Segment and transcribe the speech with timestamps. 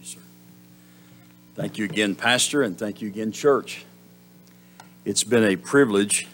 [0.00, 0.20] you, sir.
[1.54, 3.84] Thank you again, Pastor, and thank you again, church.
[5.04, 6.26] It's been a privilege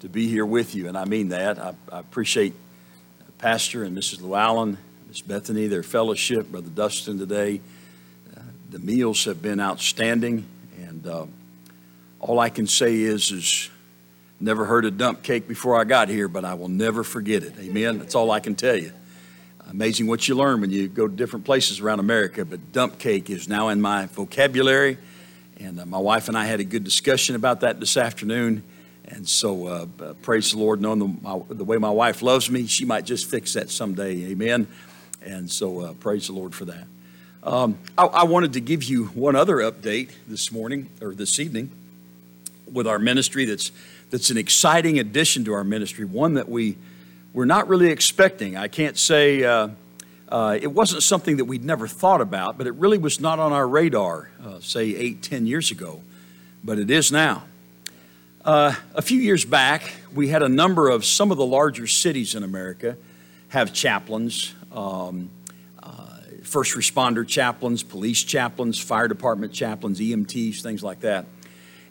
[0.00, 1.58] to be here with you, and I mean that.
[1.58, 2.54] I, I appreciate
[3.38, 4.20] Pastor and Mrs.
[4.20, 4.78] Llewellyn,
[5.08, 7.60] Miss Bethany, their fellowship, Brother Dustin today.
[8.36, 8.40] Uh,
[8.70, 10.46] the meals have been outstanding,
[10.78, 11.26] and uh,
[12.20, 13.70] all I can say is, is
[14.38, 17.54] never heard a dump cake before I got here, but I will never forget it.
[17.58, 17.98] Amen.
[17.98, 18.92] That's all I can tell you.
[19.68, 23.28] Amazing what you learn when you go to different places around America, but dump cake
[23.30, 24.96] is now in my vocabulary.
[25.58, 28.62] And uh, my wife and I had a good discussion about that this afternoon.
[29.06, 32.48] And so, uh, uh, praise the Lord, knowing the, my, the, way my wife loves
[32.48, 34.26] me, she might just fix that someday.
[34.26, 34.68] Amen.
[35.22, 36.86] And so, uh, praise the Lord for that.
[37.42, 41.70] Um, I, I, wanted to give you one other update this morning or this evening
[42.70, 43.72] with our ministry that's,
[44.10, 46.76] that's an exciting addition to our ministry, one that we
[47.36, 48.56] we're not really expecting.
[48.56, 49.68] I can't say uh,
[50.26, 53.52] uh, it wasn't something that we'd never thought about, but it really was not on
[53.52, 56.00] our radar, uh, say, eight, ten years ago.
[56.64, 57.44] But it is now.
[58.42, 59.82] Uh, a few years back,
[60.14, 62.96] we had a number of some of the larger cities in America
[63.48, 65.28] have chaplains, um,
[65.82, 66.06] uh,
[66.42, 71.26] first responder chaplains, police chaplains, fire department chaplains, EMTs, things like that.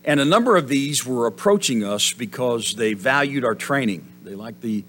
[0.04, 4.12] And a number of these were approaching us because they valued our training.
[4.24, 4.84] They liked the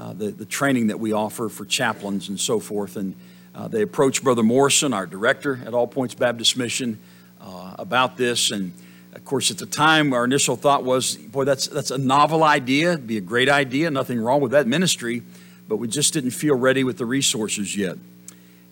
[0.00, 2.96] uh, the, the training that we offer for chaplains and so forth.
[2.96, 3.14] And
[3.54, 6.98] uh, they approached Brother Morrison, our director at All Points Baptist Mission,
[7.38, 8.50] uh, about this.
[8.50, 8.72] And
[9.12, 12.94] of course, at the time, our initial thought was, boy, that's, that's a novel idea.
[12.94, 13.90] It'd be a great idea.
[13.90, 15.22] Nothing wrong with that ministry.
[15.68, 17.98] But we just didn't feel ready with the resources yet.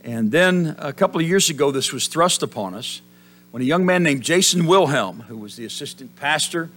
[0.02, 3.02] And then a couple of years ago, this was thrust upon us
[3.50, 6.70] when a young man named Jason Wilhelm, who was the assistant pastor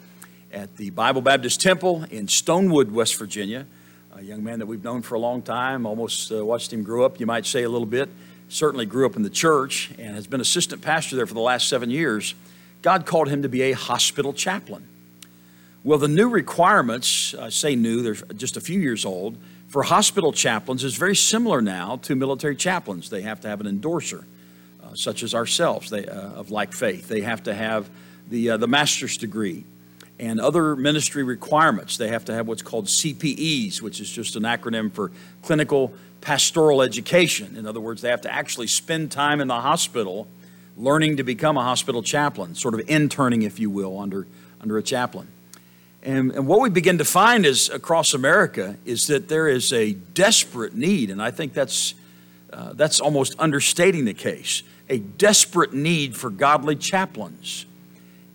[0.51, 3.65] at the Bible Baptist Temple in Stonewood, West Virginia,
[4.15, 7.05] a young man that we've known for a long time, almost uh, watched him grow
[7.05, 8.09] up, you might say a little bit.
[8.49, 11.69] Certainly grew up in the church and has been assistant pastor there for the last
[11.69, 12.35] seven years.
[12.81, 14.87] God called him to be a hospital chaplain.
[15.83, 20.33] Well, the new requirements, I say new, they're just a few years old, for hospital
[20.33, 23.09] chaplains is very similar now to military chaplains.
[23.09, 24.25] They have to have an endorser,
[24.83, 27.07] uh, such as ourselves, they, uh, of like faith.
[27.07, 27.89] They have to have
[28.29, 29.63] the, uh, the master's degree
[30.21, 31.97] and other ministry requirements.
[31.97, 35.11] They have to have what's called CPEs, which is just an acronym for
[35.41, 37.57] clinical pastoral education.
[37.57, 40.27] In other words, they have to actually spend time in the hospital
[40.77, 44.27] learning to become a hospital chaplain, sort of interning, if you will, under,
[44.61, 45.27] under a chaplain.
[46.03, 49.93] And, and what we begin to find is across America is that there is a
[49.93, 51.95] desperate need, and I think that's,
[52.53, 57.65] uh, that's almost understating the case, a desperate need for godly chaplains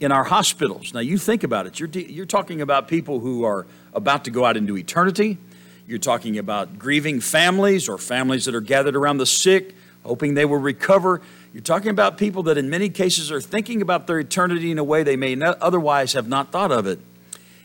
[0.01, 0.93] in our hospitals.
[0.93, 1.81] Now, you think about it.
[1.81, 5.39] You're, you're talking about people who are about to go out into eternity.
[5.87, 9.75] You're talking about grieving families or families that are gathered around the sick,
[10.05, 11.23] hoping they will recover.
[11.55, 14.85] You're talking about people that, in many cases, are thinking about their eternity in a
[14.85, 16.99] way they may not, otherwise have not thought of it.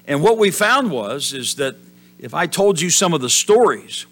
[0.08, 1.76] And what we found was is that
[2.18, 4.06] if I told you some of the stories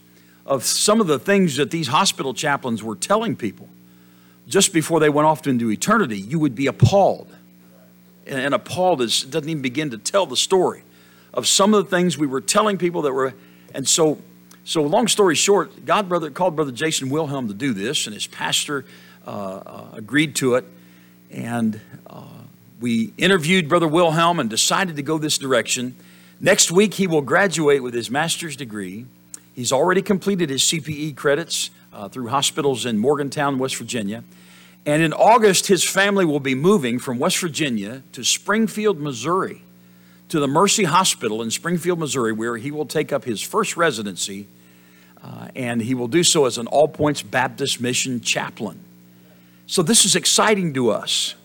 [0.46, 3.70] of some of the things that these hospital chaplains were telling people
[4.48, 7.36] just before they went off into eternity, you would be appalled
[8.30, 10.84] and appalled as doesn't even begin to tell the story
[11.34, 13.34] of some of the things we were telling people that were
[13.74, 14.20] and so
[14.64, 18.28] so long story short god brother called brother jason wilhelm to do this and his
[18.28, 18.86] pastor
[19.26, 20.66] uh, uh, agreed to it
[21.32, 22.24] and uh,
[22.80, 25.96] we interviewed brother wilhelm and decided to go this direction.
[26.40, 29.06] Next week he will graduate with his master's degree.
[29.54, 34.24] He's already completed his cpe credits uh, through hospitals in morgantown west virginia
[34.86, 39.62] and in August, his family will be moving from West Virginia to Springfield, Missouri,
[40.30, 44.48] to the Mercy Hospital in Springfield, Missouri, where he will take up his first residency.
[45.22, 48.80] Uh, and he will do so as an All Points Baptist Mission chaplain.
[49.68, 51.36] So, this is exciting to us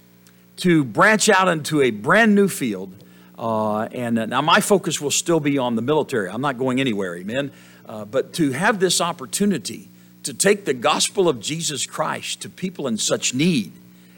[0.59, 2.95] to branch out into a brand new field.
[3.37, 6.31] Uh, and uh, now, my focus will still be on the military.
[6.31, 7.51] I'm not going anywhere, amen.
[7.85, 9.89] Uh, but to have this opportunity
[10.25, 13.73] to take the gospel of Jesus Christ to people in such need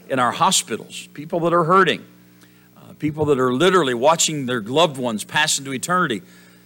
[0.09, 2.05] in our hospitals, people that are hurting,
[2.77, 6.21] uh, people that are literally watching their loved ones pass into eternity,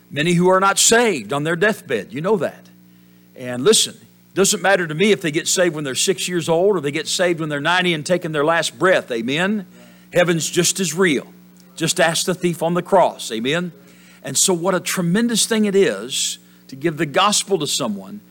[0.09, 2.13] many who are not saved on their deathbed.
[2.13, 2.69] You know that.
[3.35, 6.47] And listen, it doesn't matter to me if they get saved when they're six years
[6.47, 9.11] old or they get saved when they're 90 and taking their last breath.
[9.11, 9.65] Amen.
[10.13, 11.33] Heaven's just as real.
[11.75, 13.31] Just ask the thief on the cross.
[13.31, 13.71] Amen.
[14.23, 16.37] And so, what a tremendous thing it is
[16.67, 18.21] to give the gospel to someone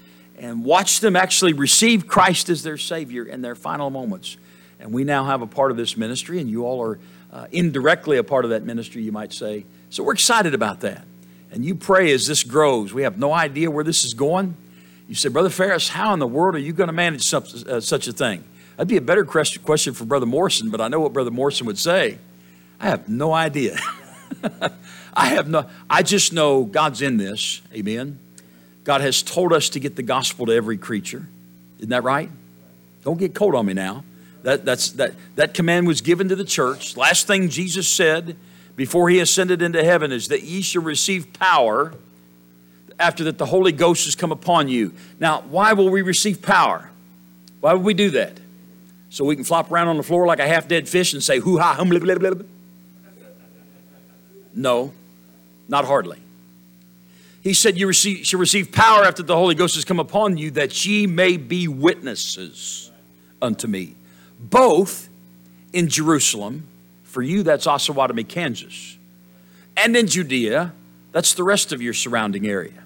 [0.41, 4.39] and watch them actually receive Christ as their Savior in their final moments.
[4.81, 6.99] And we now have a part of this ministry, and you all are
[7.31, 9.67] uh, indirectly a part of that ministry, you might say.
[9.91, 11.05] So we're excited about that.
[11.53, 12.95] And you pray as this grows.
[12.95, 14.57] We have no idea where this is going.
[15.09, 17.81] You say, Brother Ferris, how in the world are you going to manage such, uh,
[17.81, 18.43] such a thing?
[18.77, 21.79] That'd be a better question for Brother Morrison, but I know what Brother Morrison would
[21.79, 22.17] say.
[22.81, 23.79] I have no idea.
[25.13, 27.61] I have no, I just know God's in this.
[27.75, 28.19] Amen.
[28.85, 31.27] God has told us to get the gospel to every creature.
[31.79, 32.31] Isn't that right?
[33.05, 34.05] Don't get cold on me now.
[34.43, 36.97] That, that's, that, that command was given to the church.
[36.97, 38.37] Last thing Jesus said
[38.77, 41.95] before he ascended into heaven is that ye shall receive power
[42.99, 44.93] after that the Holy Ghost has come upon you.
[45.19, 46.91] Now, why will we receive power?
[47.61, 48.39] Why would we do that?
[49.11, 51.39] So we can flop around on the floor like a half dead fish and say,
[51.39, 52.45] hoo ha, hum, blah, blah, blah.
[54.55, 54.93] No,
[55.69, 56.19] not hardly.
[57.43, 60.51] He said, You receive, shall receive power after the Holy Ghost has come upon you,
[60.53, 62.91] that ye may be witnesses
[63.41, 63.95] unto me,
[64.39, 65.09] both
[65.73, 66.67] in Jerusalem,
[67.03, 68.99] for you that's Osawatomie, Kansas,
[69.77, 70.73] and in Judea,
[71.13, 72.85] that's the rest of your surrounding area,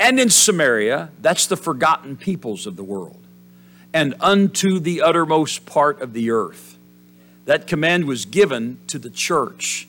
[0.00, 3.22] and in Samaria, that's the forgotten peoples of the world,
[3.94, 6.76] and unto the uttermost part of the earth.
[7.44, 9.86] That command was given to the church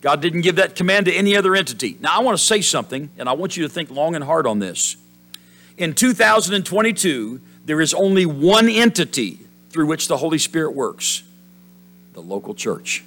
[0.00, 1.98] God didn't give that command to any other entity.
[2.00, 4.46] Now, I want to say something, and I want you to think long and hard
[4.46, 4.96] on this.
[5.76, 11.22] In 2022, there is only one entity through which the Holy Spirit works
[12.12, 13.04] the local church.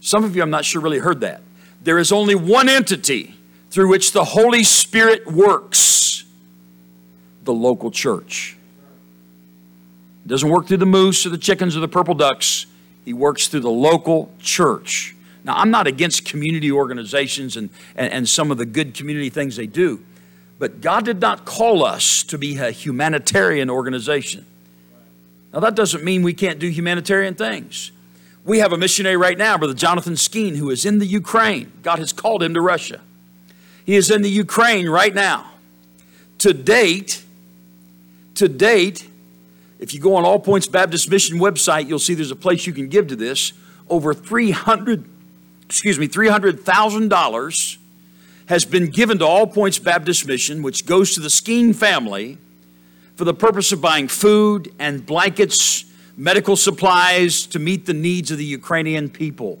[0.00, 1.42] Some of you, I'm not sure, really heard that.
[1.82, 3.34] There is only one entity
[3.70, 6.24] through which the Holy Spirit works
[7.44, 8.56] the local church.
[10.24, 12.66] It doesn't work through the moose or the chickens or the purple ducks.
[13.04, 15.14] He works through the local church.
[15.44, 19.56] Now, I'm not against community organizations and, and, and, some of the good community things
[19.56, 20.02] they do,
[20.58, 24.46] but God did not call us to be a humanitarian organization.
[25.52, 27.92] Now, that doesn't mean we can't do humanitarian things.
[28.44, 31.72] We have a missionary right now, Brother Jonathan Skeen, who is in the Ukraine.
[31.82, 33.00] God has called him to Russia.
[33.84, 35.50] He is in the Ukraine right now.
[36.38, 37.22] To date,
[38.34, 39.08] to date,
[39.78, 42.72] if you go on All Points Baptist Mission website, you'll see there's a place you
[42.72, 43.52] can give to this.
[43.88, 45.04] Over 300,
[45.64, 47.78] excuse me, $300,000
[48.46, 52.38] has been given to All Points Baptist Mission, which goes to the Skeen family
[53.16, 55.84] for the purpose of buying food and blankets,
[56.16, 59.58] medical supplies to meet the needs of the Ukrainian people.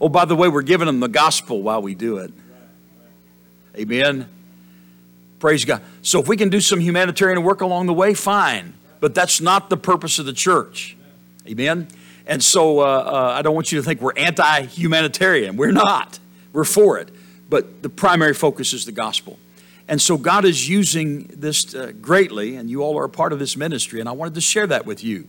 [0.00, 2.32] Oh, by the way, we're giving them the gospel while we do it.
[3.76, 4.28] Amen.
[5.38, 5.82] Praise God.
[6.02, 9.68] So if we can do some humanitarian work along the way, fine but that's not
[9.68, 10.96] the purpose of the church.
[11.48, 11.88] Amen?
[12.24, 15.56] And so uh, uh, I don't want you to think we're anti humanitarian.
[15.56, 16.20] We're not.
[16.52, 17.10] We're for it.
[17.50, 19.40] But the primary focus is the gospel.
[19.88, 23.40] And so God is using this uh, greatly, and you all are a part of
[23.40, 25.26] this ministry, and I wanted to share that with you.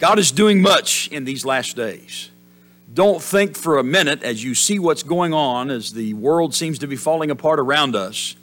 [0.00, 2.30] God is doing much in these last days.
[2.92, 6.80] Don't think for a minute as you see what's going on, as the world seems
[6.80, 8.34] to be falling apart around us,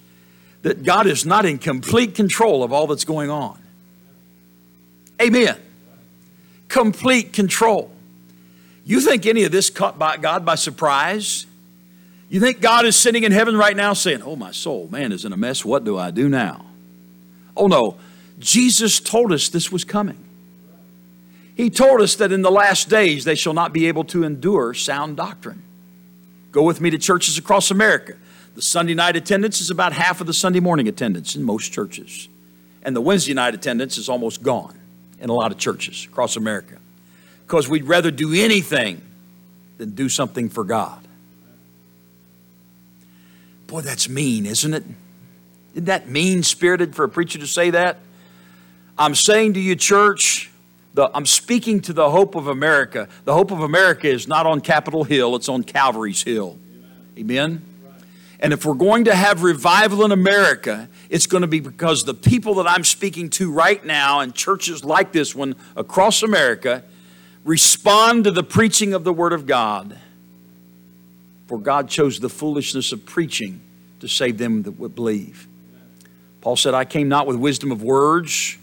[0.62, 3.60] that God is not in complete control of all that's going on.
[5.24, 5.56] Amen.
[6.68, 7.92] Complete control.
[8.86, 11.46] You think any of this caught by God by surprise?
[12.30, 15.24] You think God is sitting in heaven right now saying, Oh, my soul, man, is
[15.24, 15.64] in a mess.
[15.64, 16.66] What do I do now?
[17.56, 17.98] Oh, no.
[18.40, 20.18] Jesus told us this was coming.
[21.56, 24.74] He told us that in the last days they shall not be able to endure
[24.74, 25.62] sound doctrine.
[26.52, 28.16] Go with me to churches across America.
[28.56, 32.27] The Sunday night attendance is about half of the Sunday morning attendance in most churches,
[32.82, 34.77] and the Wednesday night attendance is almost gone
[35.24, 36.77] in a lot of churches across America
[37.48, 39.01] because we'd rather do anything
[39.77, 41.00] than do something for God.
[43.68, 44.84] Boy, that's mean, isn't it?
[45.74, 47.98] Isn't that mean spirited for a preacher to say that?
[48.98, 50.51] I'm saying to you, church,
[50.94, 53.08] the, I'm speaking to the hope of America.
[53.25, 56.60] The hope of America is not on Capitol Hill, it's on Calvary's Hill.
[57.18, 57.63] Amen?
[58.44, 62.14] And if we're going to have revival in America, it's going to be because the
[62.14, 66.84] people that I'm speaking to right now and churches like this one across America
[67.46, 69.98] respond to the preaching of the Word of God.
[71.48, 73.62] For God chose the foolishness of preaching
[74.02, 75.48] to save them that would believe.
[76.42, 78.58] Paul said, I came not with wisdom of words,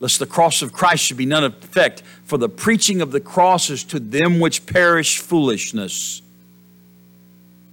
[0.00, 2.02] lest the cross of Christ should be none effect.
[2.24, 6.21] For the preaching of the cross is to them which perish foolishness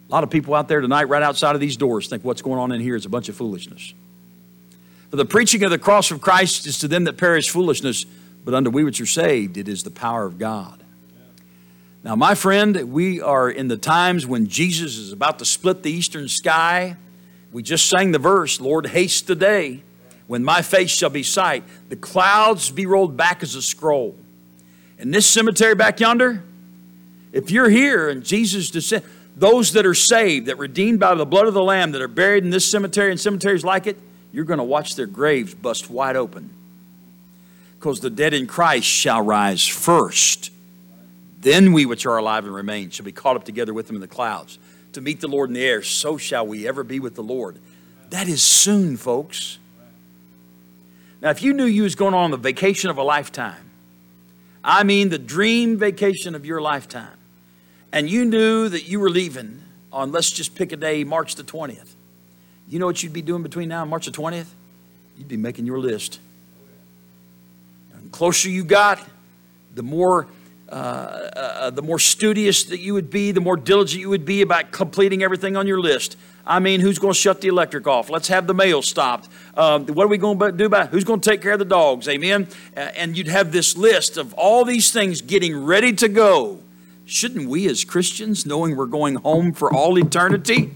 [0.10, 2.60] a lot of people out there tonight, right outside of these doors, think what's going
[2.60, 3.94] on in here is a bunch of foolishness.
[5.12, 8.06] For the preaching of the cross of Christ is to them that perish foolishness,
[8.44, 10.84] but unto we which are saved, it is the power of God.
[12.04, 15.92] Now, my friend, we are in the times when Jesus is about to split the
[15.92, 16.96] eastern sky.
[17.52, 19.84] We just sang the verse, Lord, haste the day
[20.26, 24.16] when my face shall be sight, the clouds be rolled back as a scroll.
[25.00, 26.44] In this cemetery back yonder,
[27.32, 29.04] if you're here and Jesus descend,
[29.40, 32.44] those that are saved, that redeemed by the blood of the Lamb, that are buried
[32.44, 33.98] in this cemetery and cemeteries like it,
[34.32, 36.50] you're going to watch their graves bust wide open.
[37.80, 40.52] Because the dead in Christ shall rise first.
[41.40, 44.02] Then we which are alive and remain shall be caught up together with them in
[44.02, 44.60] the clouds
[44.92, 45.82] to meet the Lord in the air.
[45.82, 47.60] So shall we ever be with the Lord.
[48.10, 49.58] That is soon, folks.
[51.22, 53.70] Now, if you knew you was going on the vacation of a lifetime,
[54.64, 57.18] I mean the dream vacation of your lifetime,
[57.92, 61.44] and you knew that you were leaving on, let's just pick a day, March the
[61.44, 61.94] 20th,
[62.68, 64.48] you know what you'd be doing between now and March the 20th?
[65.18, 66.20] You'd be making your list.
[67.94, 69.04] And the closer you got,
[69.74, 70.28] the more
[70.72, 74.44] uh, uh, the more studious that you would be, the more diligent you would be
[74.44, 76.16] about completing everything on your list.
[76.46, 78.10] I mean, who's going to shut the electric off?
[78.10, 79.30] Let's have the mail stopped.
[79.58, 81.66] Um, what are we going to do about who's going to take care of the
[81.66, 82.08] dogs?
[82.08, 82.48] Amen.
[82.76, 86.60] And you'd have this list of all these things getting ready to go.
[87.10, 90.76] Shouldn't we, as Christians, knowing we're going home for all eternity,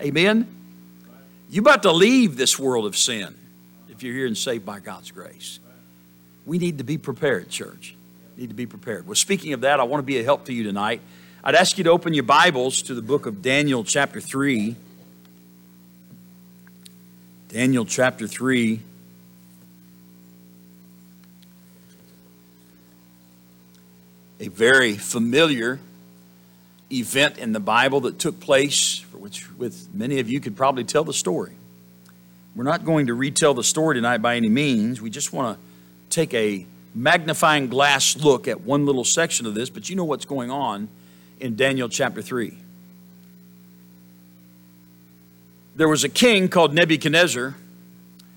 [0.00, 0.48] amen?
[1.48, 3.32] You about to leave this world of sin
[3.88, 5.60] if you're here and saved by God's grace.
[6.44, 7.94] We need to be prepared, church.
[8.36, 9.06] Need to be prepared.
[9.06, 11.00] Well, speaking of that, I want to be a help to you tonight.
[11.44, 14.74] I'd ask you to open your Bibles to the book of Daniel, chapter 3.
[17.50, 18.80] Daniel chapter 3.
[24.40, 25.80] A very familiar
[26.92, 30.84] event in the Bible that took place, for which with many of you could probably
[30.84, 31.52] tell the story.
[32.54, 35.00] We're not going to retell the story tonight by any means.
[35.00, 35.64] We just want to
[36.10, 40.24] take a magnifying glass look at one little section of this, but you know what's
[40.24, 40.88] going on
[41.38, 42.56] in Daniel chapter 3.
[45.78, 47.54] there was a king called Nebuchadnezzar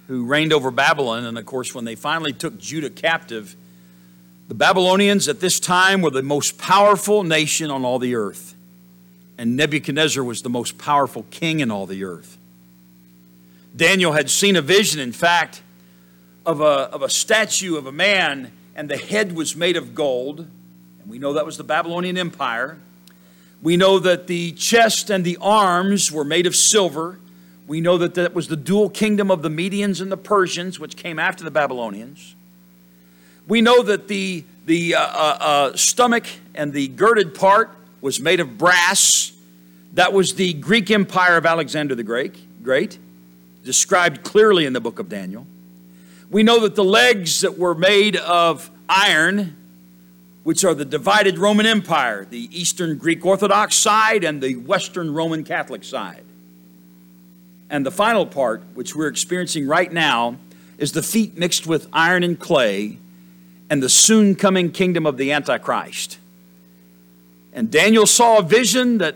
[0.07, 1.25] who reigned over Babylon.
[1.25, 3.55] And of course, when they finally took Judah captive,
[4.47, 8.55] the Babylonians at this time were the most powerful nation on all the earth.
[9.37, 12.37] And Nebuchadnezzar was the most powerful king in all the earth.
[13.75, 15.61] Daniel had seen a vision, in fact,
[16.45, 20.39] of a, of a statue of a man, and the head was made of gold.
[20.39, 22.77] And we know that was the Babylonian Empire.
[23.61, 27.19] We know that the chest and the arms were made of silver.
[27.67, 30.97] We know that that was the dual kingdom of the Medians and the Persians, which
[30.97, 32.35] came after the Babylonians.
[33.47, 37.71] We know that the, the uh, uh, uh, stomach and the girded part
[38.01, 39.31] was made of brass.
[39.93, 42.97] That was the Greek Empire of Alexander the Great, great,
[43.63, 45.45] described clearly in the book of Daniel.
[46.29, 49.57] We know that the legs that were made of iron,
[50.43, 55.43] which are the divided Roman Empire, the Eastern Greek Orthodox side and the Western Roman
[55.43, 56.23] Catholic side.
[57.69, 60.37] And the final part, which we're experiencing right now,
[60.77, 62.97] is the feet mixed with iron and clay
[63.71, 66.19] and the soon coming kingdom of the Antichrist.
[67.53, 69.15] And Daniel saw a vision that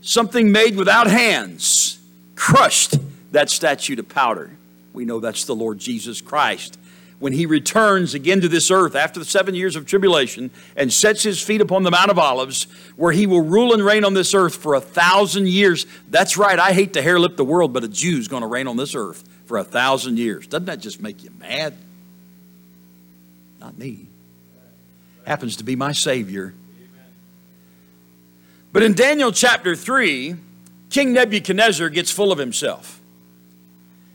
[0.00, 1.98] something made without hands
[2.36, 2.94] crushed
[3.32, 4.52] that statue to powder.
[4.92, 6.78] We know that's the Lord Jesus Christ
[7.18, 11.24] when he returns again to this earth after the seven years of tribulation and sets
[11.24, 14.34] his feet upon the Mount of Olives, where he will rule and reign on this
[14.34, 15.84] earth for a thousand years.
[16.10, 18.68] That's right, I hate to hair lip the world, but a Jew's going to reign
[18.68, 20.46] on this earth for a thousand years.
[20.46, 21.74] Doesn't that just make you mad?
[23.66, 24.06] Not me.
[25.26, 26.54] Happens to be my Savior.
[28.72, 30.36] But in Daniel chapter 3,
[30.88, 33.00] King Nebuchadnezzar gets full of himself.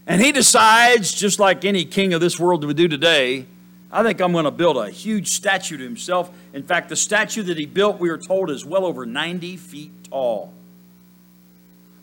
[0.08, 3.46] And he decides, just like any king of this world would do today,
[3.92, 6.32] I think I'm going to build a huge statue to himself.
[6.54, 9.92] In fact, the statue that he built, we are told, is well over 90 feet
[10.06, 10.54] tall.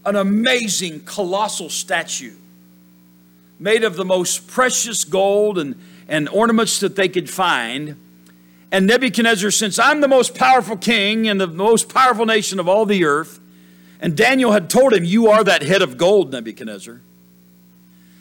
[0.04, 2.34] An amazing, colossal statue
[3.58, 7.96] made of the most precious gold and, and ornaments that they could find.
[8.70, 12.86] And Nebuchadnezzar, since I'm the most powerful king and the most powerful nation of all
[12.86, 13.40] the earth,
[14.00, 17.00] and Daniel had told him, You are that head of gold, Nebuchadnezzar.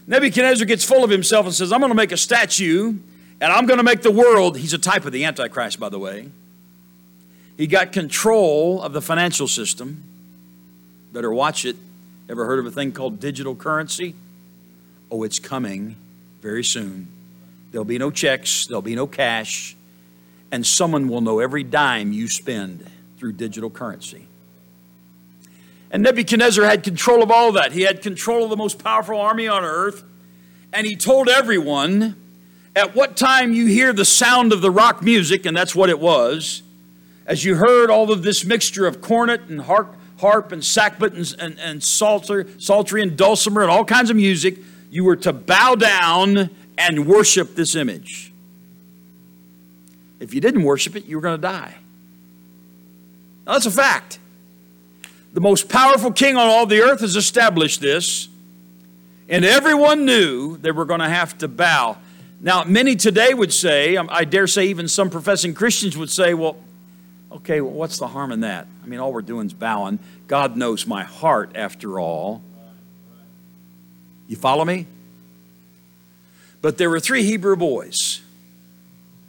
[0.07, 2.95] Nebuchadnezzar gets full of himself and says, I'm going to make a statue
[3.39, 4.57] and I'm going to make the world.
[4.57, 6.29] He's a type of the Antichrist, by the way.
[7.57, 10.03] He got control of the financial system.
[11.11, 11.75] Better watch it.
[12.29, 14.15] Ever heard of a thing called digital currency?
[15.11, 15.95] Oh, it's coming
[16.41, 17.07] very soon.
[17.71, 19.75] There'll be no checks, there'll be no cash,
[20.51, 24.27] and someone will know every dime you spend through digital currency.
[25.91, 27.71] And Nebuchadnezzar had control of all that.
[27.71, 30.03] He had control of the most powerful army on earth.
[30.73, 32.15] And he told everyone
[32.75, 35.99] at what time you hear the sound of the rock music, and that's what it
[35.99, 36.61] was,
[37.25, 41.41] as you heard all of this mixture of cornet and harp, harp and sackbut and,
[41.41, 44.59] and, and psalter, psaltery and dulcimer and all kinds of music,
[44.91, 48.31] you were to bow down and worship this image.
[50.19, 51.75] If you didn't worship it, you were going to die.
[53.45, 54.19] Now, that's a fact.
[55.33, 58.27] The most powerful king on all the earth has established this.
[59.29, 61.97] And everyone knew they were going to have to bow.
[62.39, 66.33] Now, many today would say, um, I dare say even some professing Christians would say,
[66.33, 66.57] well,
[67.31, 68.67] okay, well, what's the harm in that?
[68.83, 69.99] I mean, all we're doing is bowing.
[70.27, 72.41] God knows my heart after all.
[74.27, 74.87] You follow me?
[76.67, 78.19] But there were three Hebrew boys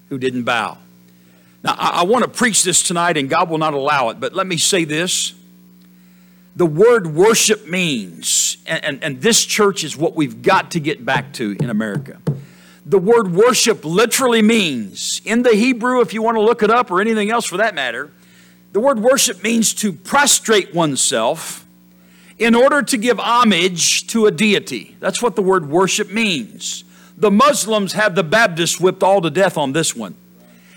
[0.09, 0.78] who didn't bow.
[1.62, 4.35] Now, I, I want to preach this tonight, and God will not allow it, but
[4.35, 5.35] let me say this.
[6.57, 11.04] The word worship means, and, and, and this church is what we've got to get
[11.04, 12.21] back to in America.
[12.85, 16.90] The word worship literally means, in the Hebrew, if you want to look it up
[16.90, 18.11] or anything else for that matter,
[18.73, 21.64] the word worship means to prostrate oneself
[22.37, 24.97] in order to give homage to a deity.
[24.99, 26.83] That's what the word worship means.
[27.19, 30.15] The Muslims have the Baptists whipped all to death on this one.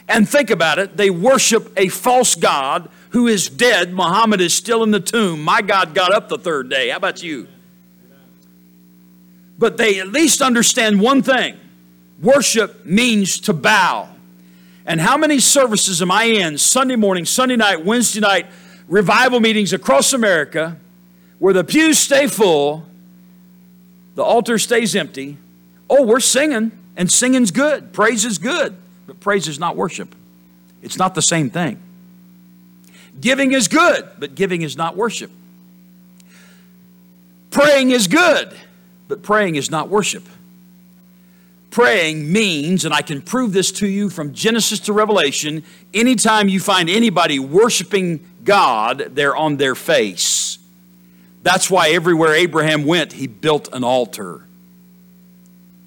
[0.08, 3.94] And think about it, they worship a false God who is dead.
[3.94, 5.44] Muhammad is still in the tomb.
[5.44, 6.90] My God got up the third day.
[6.90, 7.48] How about you?
[9.60, 11.58] But they at least understand one thing
[12.20, 14.10] worship means to bow.
[14.86, 18.48] And how many services am I in Sunday morning, Sunday night, Wednesday night,
[18.88, 20.78] revival meetings across America
[21.38, 22.86] where the pews stay full,
[24.16, 25.38] the altar stays empty?
[25.94, 27.92] Oh, we're singing, and singing's good.
[27.92, 30.16] Praise is good, but praise is not worship.
[30.82, 31.80] It's not the same thing.
[33.20, 35.30] Giving is good, but giving is not worship.
[37.50, 38.56] Praying is good,
[39.10, 40.26] but praying is not worship.
[41.72, 45.62] Praying means, and I can prove this to you from Genesis to Revelation,
[45.94, 50.58] anytime you find anybody worshiping God, they're on their face.
[51.44, 54.46] That's why everywhere Abraham went, he built an altar.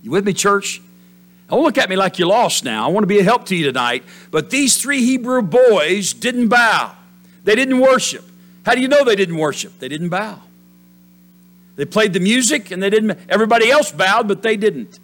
[0.04, 0.82] You with me, church?
[1.48, 2.84] Don't look at me like you're lost now.
[2.84, 4.04] I want to be a help to you tonight.
[4.30, 6.94] But these three Hebrew boys didn't bow,
[7.42, 8.24] they didn't worship.
[8.66, 9.78] How do you know they didn't worship?
[9.78, 10.40] They didn't bow.
[11.76, 13.18] They played the music and they didn't.
[13.28, 15.00] Everybody else bowed, but they didn't.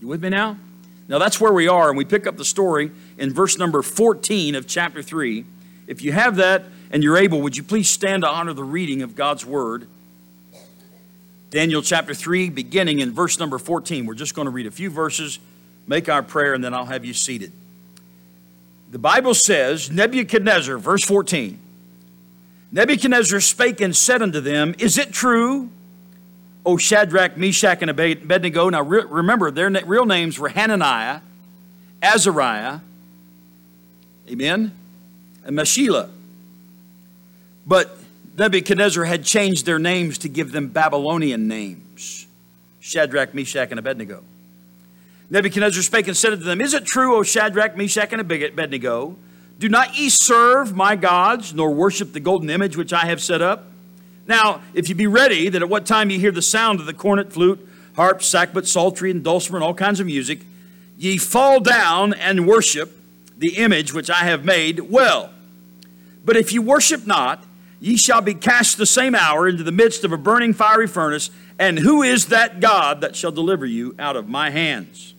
[0.00, 0.58] You with me now?
[1.06, 4.56] Now that's where we are, and we pick up the story in verse number 14
[4.56, 5.44] of chapter 3.
[5.86, 9.02] If you have that and you're able, would you please stand to honor the reading
[9.02, 9.86] of God's word?
[11.52, 14.06] Daniel chapter 3, beginning in verse number 14.
[14.06, 15.38] We're just going to read a few verses,
[15.86, 17.52] make our prayer, and then I'll have you seated.
[18.90, 21.58] The Bible says, Nebuchadnezzar, verse 14,
[22.72, 25.68] Nebuchadnezzar spake and said unto them, Is it true,
[26.64, 28.70] O Shadrach, Meshach, and Abednego?
[28.70, 31.20] Now re- remember, their real names were Hananiah,
[32.00, 32.78] Azariah,
[34.26, 34.72] amen,
[35.44, 36.08] and Mishael.
[37.66, 37.94] But
[38.36, 42.26] Nebuchadnezzar had changed their names to give them Babylonian names
[42.80, 44.24] Shadrach, Meshach, and Abednego.
[45.30, 49.16] Nebuchadnezzar spake and said unto them, Is it true, O Shadrach, Meshach, and Abednego?
[49.58, 53.40] Do not ye serve my gods, nor worship the golden image which I have set
[53.40, 53.66] up?
[54.26, 56.94] Now, if you be ready, that at what time ye hear the sound of the
[56.94, 57.66] cornet, flute,
[57.96, 60.40] harp, sackbut, psaltery, and dulcimer, and all kinds of music,
[60.98, 62.98] ye fall down and worship
[63.36, 65.30] the image which I have made well.
[66.24, 67.44] But if ye worship not,
[67.82, 71.30] ye shall be cast the same hour into the midst of a burning fiery furnace.
[71.58, 75.14] And who is that God that shall deliver you out of my hands?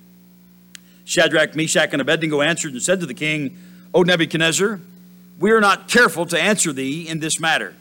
[1.04, 3.58] Shadrach, Meshach, and Abednego answered and said to the king,
[3.94, 4.80] O Nebuchadnezzar,
[5.40, 7.76] we are not careful to answer thee in this matter.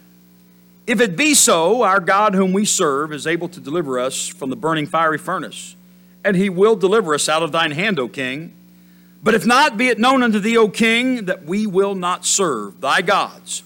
[0.85, 4.51] If it be so, our God whom we serve is able to deliver us from
[4.51, 5.77] the burning fiery furnace,
[6.25, 8.53] and he will deliver us out of thine hand, O king.
[9.23, 12.81] But if not, be it known unto thee, O king, that we will not serve
[12.81, 13.63] thy gods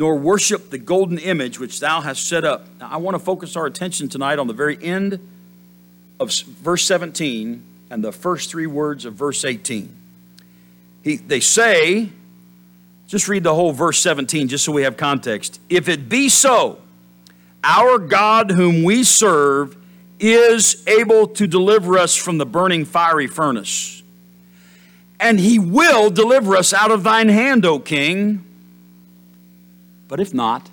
[0.00, 2.66] nor worship the golden image which thou hast set up.
[2.80, 5.20] Now, I want to focus our attention tonight on the very end
[6.18, 9.94] of verse 17 and the first three words of verse 18.
[11.04, 12.08] He, they say,
[13.08, 15.60] just read the whole verse 17 just so we have context.
[15.68, 16.78] If it be so,
[17.62, 19.76] our God whom we serve
[20.18, 24.02] is able to deliver us from the burning fiery furnace.
[25.20, 28.46] And he will deliver us out of thine hand, O king.
[30.10, 30.68] But if not,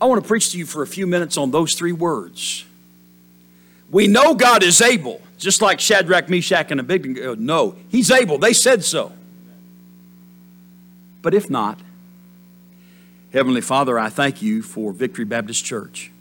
[0.00, 2.64] I want to preach to you for a few minutes on those three words.
[3.90, 7.34] We know God is able, just like Shadrach, Meshach, and Abednego.
[7.34, 8.38] No, He's able.
[8.38, 9.12] They said so.
[11.22, 11.80] But if not,
[13.32, 16.12] Heavenly Father, I thank you for Victory Baptist Church.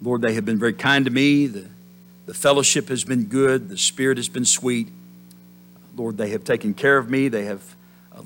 [0.00, 1.48] Lord, they have been very kind to me.
[1.48, 1.66] The,
[2.26, 3.68] the fellowship has been good.
[3.68, 4.88] The Spirit has been sweet.
[5.96, 7.26] Lord, they have taken care of me.
[7.26, 7.74] They have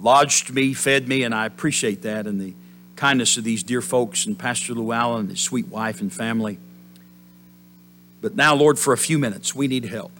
[0.00, 2.54] lodged me, fed me, and I appreciate that and the
[2.96, 6.58] kindness of these dear folks and Pastor Llewellyn and his sweet wife and family.
[8.20, 10.12] But now, Lord, for a few minutes, we need help.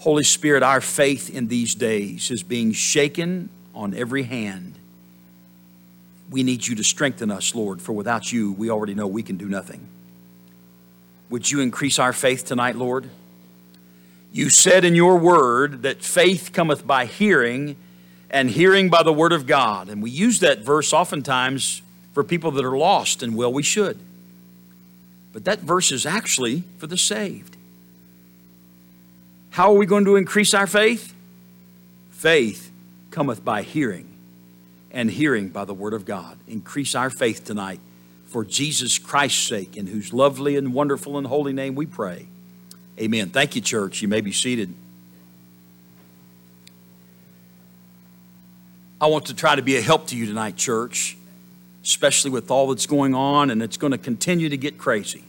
[0.00, 4.74] Holy Spirit, our faith in these days is being shaken on every hand.
[6.30, 9.36] We need you to strengthen us, Lord, for without you, we already know we can
[9.36, 9.88] do nothing.
[11.30, 13.08] Would you increase our faith tonight, Lord?
[14.30, 17.76] You said in your word that faith cometh by hearing,
[18.30, 19.88] and hearing by the word of God.
[19.88, 23.98] And we use that verse oftentimes for people that are lost, and well, we should.
[25.32, 27.56] But that verse is actually for the saved.
[29.50, 31.14] How are we going to increase our faith?
[32.10, 32.70] Faith
[33.10, 34.08] cometh by hearing,
[34.90, 36.36] and hearing by the word of God.
[36.46, 37.80] Increase our faith tonight
[38.26, 42.26] for Jesus Christ's sake, in whose lovely and wonderful and holy name we pray.
[43.00, 43.30] Amen.
[43.30, 44.02] Thank you, church.
[44.02, 44.74] You may be seated.
[49.00, 51.16] I want to try to be a help to you tonight, church,
[51.84, 55.22] especially with all that's going on, and it's going to continue to get crazy.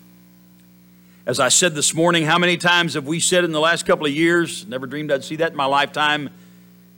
[1.28, 4.08] As I said this morning, how many times have we said in the last couple
[4.08, 6.32] of years, never dreamed I'd see that in my lifetime,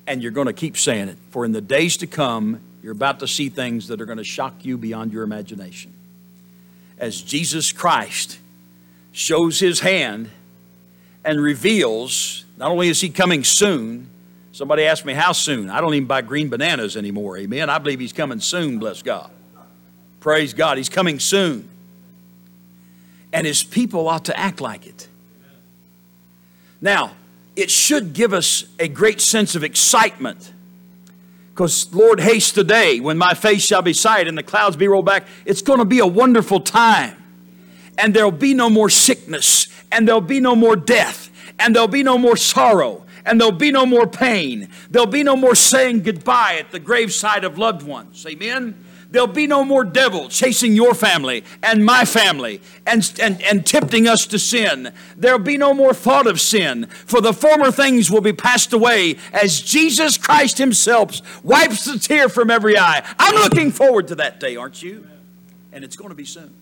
[0.07, 1.17] and you're going to keep saying it.
[1.31, 4.23] For in the days to come, you're about to see things that are going to
[4.23, 5.93] shock you beyond your imagination.
[6.97, 8.39] As Jesus Christ
[9.11, 10.29] shows his hand
[11.25, 14.07] and reveals, not only is he coming soon,
[14.51, 15.69] somebody asked me how soon.
[15.69, 17.69] I don't even buy green bananas anymore, amen.
[17.69, 19.31] I believe he's coming soon, bless God.
[20.19, 21.69] Praise God, he's coming soon.
[23.33, 25.07] And his people ought to act like it.
[26.81, 27.13] Now,
[27.55, 30.51] it should give us a great sense of excitement
[31.53, 34.87] because, Lord, haste the day when my face shall be sight and the clouds be
[34.87, 35.27] rolled back.
[35.45, 37.17] It's going to be a wonderful time.
[37.97, 42.03] And there'll be no more sickness, and there'll be no more death, and there'll be
[42.03, 44.69] no more sorrow, and there'll be no more pain.
[44.89, 48.25] There'll be no more saying goodbye at the graveside of loved ones.
[48.27, 48.85] Amen?
[49.11, 54.07] There'll be no more devil chasing your family and my family and, and, and tempting
[54.07, 54.93] us to sin.
[55.17, 59.17] There'll be no more thought of sin, for the former things will be passed away
[59.33, 63.05] as Jesus Christ Himself wipes the tear from every eye.
[63.19, 65.05] I'm looking forward to that day, aren't you?
[65.73, 66.53] And it's going to be soon.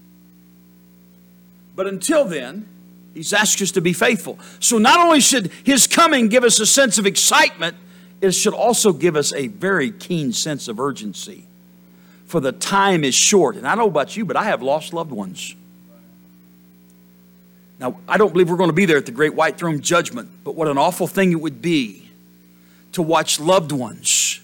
[1.75, 2.67] But until then,
[3.13, 4.39] He's asked us to be faithful.
[4.59, 7.75] So not only should His coming give us a sense of excitement,
[8.21, 11.45] it should also give us a very keen sense of urgency
[12.29, 13.55] for the time is short.
[13.55, 15.55] And I know about you, but I have lost loved ones.
[17.79, 20.29] Now, I don't believe we're going to be there at the great white throne judgment,
[20.43, 22.07] but what an awful thing it would be
[22.91, 24.41] to watch loved ones,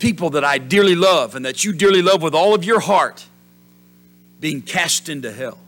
[0.00, 3.24] people that I dearly love and that you dearly love with all of your heart,
[4.40, 5.58] being cast into hell.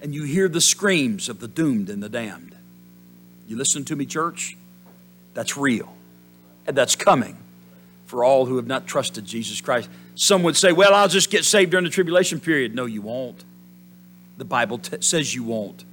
[0.00, 2.54] And you hear the screams of the doomed and the damned.
[3.46, 4.56] You listen to me, church?
[5.34, 5.94] That's real.
[6.66, 7.36] And that's coming
[8.06, 9.88] for all who have not trusted Jesus Christ.
[10.14, 12.74] Some would say, well, I'll just get saved during the tribulation period.
[12.74, 13.44] No, you won't.
[14.36, 15.84] The Bible t- says you won't.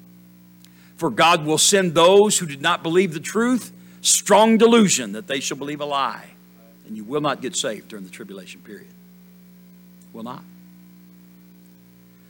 [0.98, 5.40] For God will send those who did not believe the truth strong delusion that they
[5.40, 6.26] shall believe a lie.
[6.88, 8.94] And you will not get saved during the tribulation period.
[10.14, 10.44] Will not.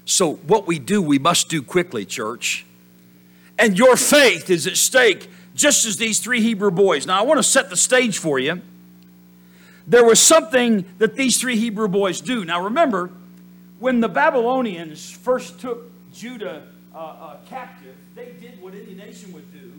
[0.06, 2.65] So, what we do, we must do quickly, church.
[3.58, 7.08] And your faith is at stake, just as these three Hebrew boys.
[7.08, 8.62] Now, I want to set the stage for you
[9.88, 12.44] there was something that these three Hebrew boys do.
[12.44, 13.12] Now remember,
[13.80, 16.63] when the Babylonians first took Judah
[16.94, 19.72] uh, uh, captive, they did what any nation would do.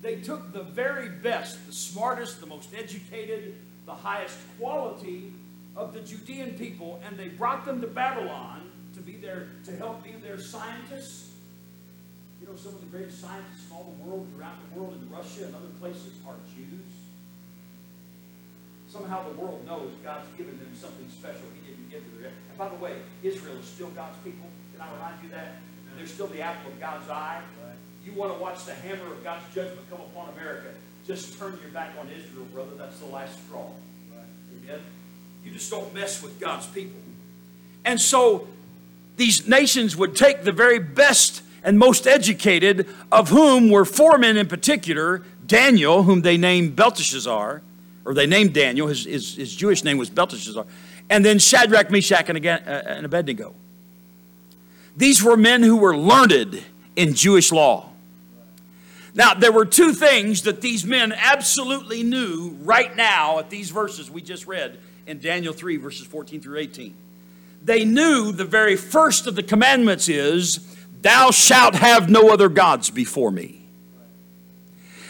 [0.00, 5.32] They took the very best, the smartest, the most educated, the highest quality
[5.74, 8.65] of the Judean people, and they brought them to Babylon
[9.06, 11.30] be there to help be their scientists.
[12.40, 15.08] You know, some of the greatest scientists in all the world, throughout the world, in
[15.08, 17.06] Russia and other places, are Jews
[18.96, 22.32] somehow the world knows God's given them something special he didn't give to them.
[22.48, 24.46] And by the way, Israel is still God's people.
[24.72, 25.56] Can I remind you that?
[25.96, 27.40] They're still the apple of God's eye.
[28.04, 30.68] You want to watch the hammer of God's judgment come upon America.
[31.06, 32.72] Just turn your back on Israel, brother.
[32.76, 33.68] That's the last straw.
[34.64, 34.80] Amen?
[35.44, 37.00] You just don't mess with God's people.
[37.84, 38.46] And so
[39.16, 44.36] these nations would take the very best and most educated, of whom were four men
[44.36, 47.62] in particular Daniel, whom they named Belteshazzar,
[48.04, 48.86] or they named Daniel.
[48.86, 50.64] His, his, his Jewish name was Belteshazzar.
[51.10, 53.54] And then Shadrach, Meshach, and, again, uh, and Abednego.
[54.96, 56.62] These were men who were learned
[56.94, 57.90] in Jewish law.
[59.14, 64.10] Now, there were two things that these men absolutely knew right now at these verses
[64.10, 66.94] we just read in Daniel 3, verses 14 through 18.
[67.66, 70.60] They knew the very first of the commandments is,
[71.02, 73.66] Thou shalt have no other gods before me.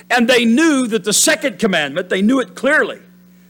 [0.09, 3.01] And they knew that the second commandment, they knew it clearly.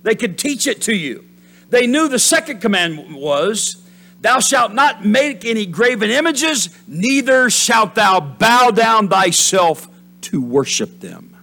[0.03, 1.25] They could teach it to you.
[1.71, 3.81] They knew the second commandment was,
[4.23, 9.89] Thou shalt not make any graven images, neither shalt thou bow down thyself
[10.23, 11.37] to worship them.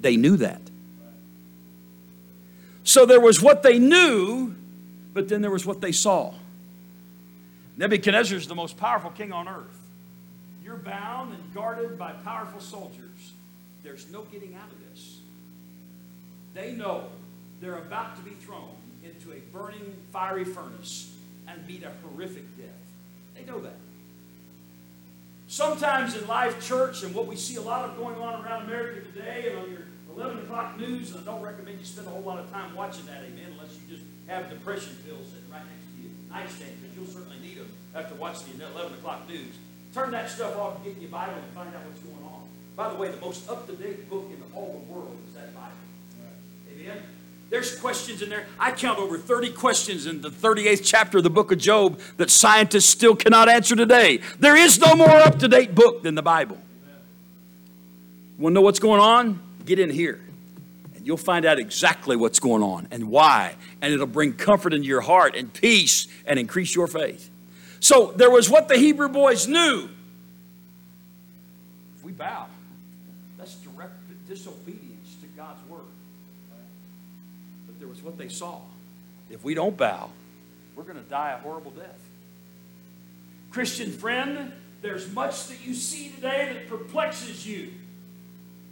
[0.00, 0.62] They knew that.
[2.82, 4.56] So there was what they knew,
[5.12, 6.34] but then there was what they saw.
[7.76, 9.80] Nebuchadnezzar is the most powerful king on earth.
[10.62, 13.32] You're bound and guarded by powerful soldiers.
[13.82, 15.18] There's no getting out of this.
[16.54, 17.08] They know
[17.60, 21.14] they're about to be thrown into a burning, fiery furnace
[21.46, 22.68] and meet a horrific death.
[23.34, 23.76] They know that.
[25.48, 29.00] Sometimes in life, church, and what we see a lot of going on around America
[29.12, 29.82] today and on your
[30.16, 33.04] 11 o'clock news, and I don't recommend you spend a whole lot of time watching
[33.06, 36.96] that, amen, unless you just have depression pills sitting right next to you nightstand, because
[36.96, 37.36] you'll certainly
[37.94, 39.54] after watching the 11 o'clock news.
[39.94, 42.42] Turn that stuff off and get your Bible and find out what's going on.
[42.76, 45.70] By the way, the most up-to-date book in all the world is that Bible.
[46.72, 47.02] Amen?
[47.50, 48.46] There's questions in there.
[48.58, 52.30] I count over 30 questions in the 38th chapter of the book of Job that
[52.30, 54.18] scientists still cannot answer today.
[54.40, 56.58] There is no more up-to-date book than the Bible.
[58.38, 59.40] Want to know what's going on?
[59.64, 60.20] Get in here.
[60.96, 63.54] And you'll find out exactly what's going on and why.
[63.80, 67.30] And it'll bring comfort into your heart and peace and increase your faith.
[67.84, 69.90] So there was what the Hebrew boys knew.
[71.98, 72.46] If we bow,
[73.36, 73.92] that's direct
[74.26, 75.82] disobedience to God's word.
[77.66, 78.60] But there was what they saw.
[79.28, 80.08] If we don't bow,
[80.74, 82.00] we're going to die a horrible death.
[83.50, 87.70] Christian friend, there's much that you see today that perplexes you.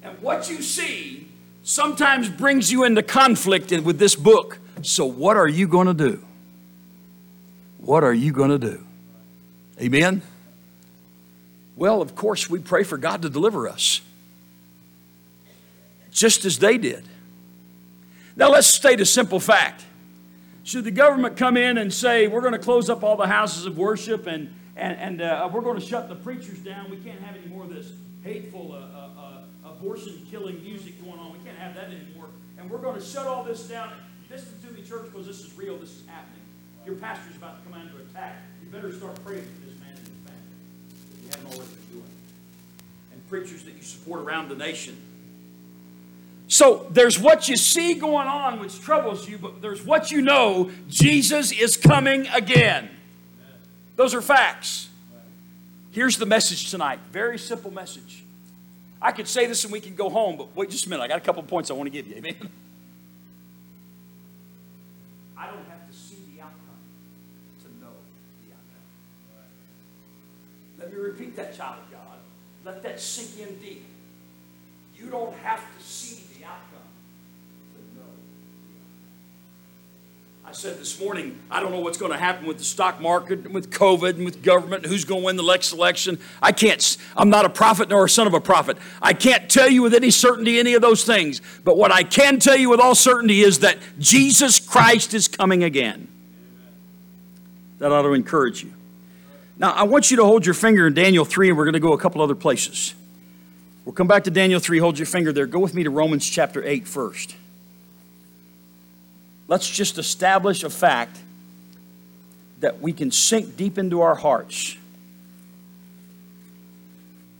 [0.02, 1.28] And what you see
[1.62, 4.58] sometimes brings you into conflict with this book.
[4.80, 6.24] So, what are you going to do?
[7.76, 8.86] What are you going to do?
[9.82, 10.22] Amen?
[11.74, 14.00] Well, of course, we pray for God to deliver us,
[16.12, 17.04] just as they did.
[18.36, 19.84] Now, let's state a simple fact.
[20.62, 23.66] Should the government come in and say, we're going to close up all the houses
[23.66, 27.20] of worship and, and, and uh, we're going to shut the preachers down, we can't
[27.20, 27.90] have any more of this
[28.22, 29.08] hateful uh, uh,
[29.66, 32.26] uh abortion killing music going on, we can't have that anymore,
[32.58, 33.92] and we're going to shut all this down.
[34.30, 36.40] Listen to me, church, because this is real, this is happening.
[36.86, 38.42] Your pastor's about to come under attack.
[38.62, 42.10] You better start praying for this man and his family haven't already been doing.
[43.12, 44.96] And preachers that you support around the nation.
[46.48, 50.70] So there's what you see going on which troubles you, but there's what you know
[50.88, 52.90] Jesus is coming again.
[53.96, 54.88] Those are facts.
[55.92, 56.98] Here's the message tonight.
[57.10, 58.22] Very simple message.
[59.00, 61.02] I could say this and we can go home, but wait just a minute.
[61.02, 62.16] I got a couple points I want to give you.
[62.16, 62.36] Amen.
[70.82, 72.18] Let me repeat that, child of God.
[72.64, 73.84] Let that sink in deep.
[74.96, 76.88] You don't have to see the outcome
[77.74, 78.06] to know
[80.44, 83.50] I said this morning, I don't know what's going to happen with the stock market,
[83.50, 86.18] with COVID, and with government, who's going to win the next election.
[86.42, 88.76] I can't, I'm not a prophet nor a son of a prophet.
[89.00, 91.40] I can't tell you with any certainty any of those things.
[91.64, 95.62] But what I can tell you with all certainty is that Jesus Christ is coming
[95.62, 96.08] again.
[97.78, 98.72] That ought to encourage you.
[99.62, 101.80] Now, I want you to hold your finger in Daniel 3, and we're going to
[101.80, 102.94] go a couple other places.
[103.84, 104.78] We'll come back to Daniel 3.
[104.78, 105.46] Hold your finger there.
[105.46, 107.36] Go with me to Romans chapter 8 first.
[109.46, 111.16] Let's just establish a fact
[112.58, 114.76] that we can sink deep into our hearts.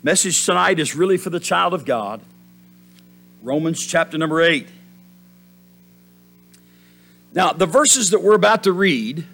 [0.04, 2.20] Message tonight is really for the child of God.
[3.42, 4.68] Romans chapter number 8.
[7.35, 9.24] Now, the verses that we're about to read,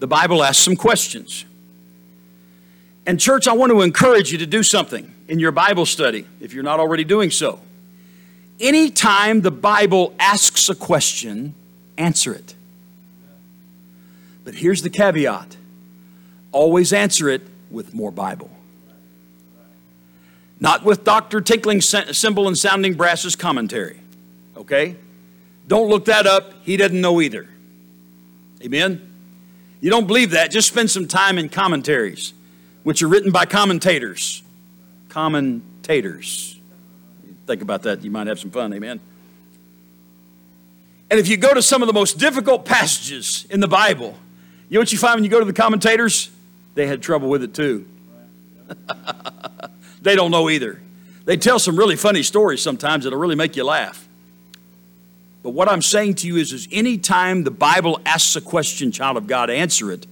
[0.00, 1.46] the Bible asks some questions.
[3.06, 6.52] And, church, I want to encourage you to do something in your Bible study if
[6.52, 7.60] you're not already doing so.
[8.58, 11.54] Anytime the Bible asks a question,
[11.96, 12.54] answer it.
[14.44, 15.56] But here's the caveat
[16.52, 18.50] always answer it with more Bible.
[20.58, 21.40] Not with Dr.
[21.40, 24.00] Tinkling Cymbal and Sounding Brass's commentary.
[24.56, 24.96] Okay?
[25.66, 26.52] Don't look that up.
[26.64, 27.48] He doesn't know either.
[28.62, 29.00] Amen?
[29.80, 30.50] You don't believe that?
[30.50, 32.34] Just spend some time in commentaries,
[32.82, 34.42] which are written by commentators.
[35.08, 36.58] Commentators.
[37.46, 38.02] Think about that.
[38.02, 38.72] You might have some fun.
[38.72, 39.00] Amen?
[41.10, 44.16] And if you go to some of the most difficult passages in the Bible,
[44.68, 46.30] you know what you find when you go to the commentators?
[46.74, 47.86] They had trouble with it too.
[50.02, 50.80] they don't know either.
[51.24, 54.08] They tell some really funny stories sometimes that'll really make you laugh.
[55.42, 59.16] But what I'm saying to you is, is anytime the Bible asks a question, child
[59.16, 60.06] of God, answer it.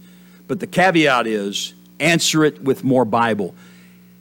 [0.47, 3.55] But the caveat is, answer it with more Bible.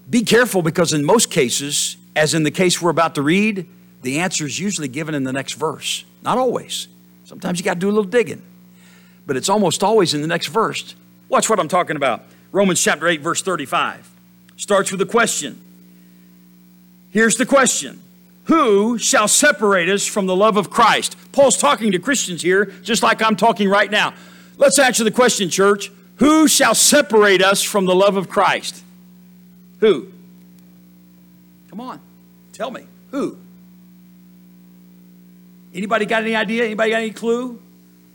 [0.09, 3.67] Be careful because in most cases, as in the case we're about to read,
[4.03, 6.05] the answer is usually given in the next verse.
[6.23, 6.89] Not always.
[7.25, 8.43] Sometimes you got to do a little digging.
[9.27, 10.95] But it's almost always in the next verse.
[11.29, 12.25] Watch what I'm talking about.
[12.53, 14.09] Romans chapter 8, verse 35.
[14.57, 15.61] Starts with a question.
[17.11, 18.01] Here's the question
[18.45, 21.17] Who shall separate us from the love of Christ?
[21.33, 24.15] Paul's talking to Christians here, just like I'm talking right now.
[24.57, 25.91] Let's answer the question, church.
[26.19, 28.83] Who shall separate us from the love of Christ?
[29.81, 30.09] Who?
[31.71, 32.01] Come on,
[32.53, 32.87] tell me.
[33.11, 33.39] Who?
[35.73, 36.65] Anybody got any idea?
[36.65, 37.61] Anybody got any clue?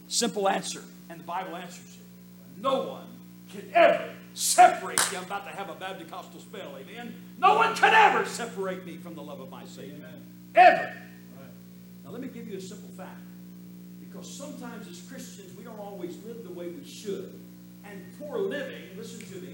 [0.08, 0.84] Simple answer.
[1.10, 2.62] And the Bible answers it.
[2.62, 3.08] No one
[3.52, 5.18] can ever separate you.
[5.18, 7.14] I'm about to have a Baptist spell, amen?
[7.40, 9.96] No one can ever separate me from the love of my Savior.
[9.96, 10.26] Amen.
[10.56, 10.94] Ever.
[11.40, 11.50] Right.
[12.04, 13.22] Now, let me give you a simple fact.
[14.00, 17.40] Because sometimes as Christians, we don't always live the way we should.
[17.94, 19.54] And poor living, listen to me,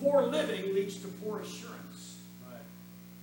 [0.00, 2.18] poor living leads to poor assurance.
[2.50, 2.58] Right.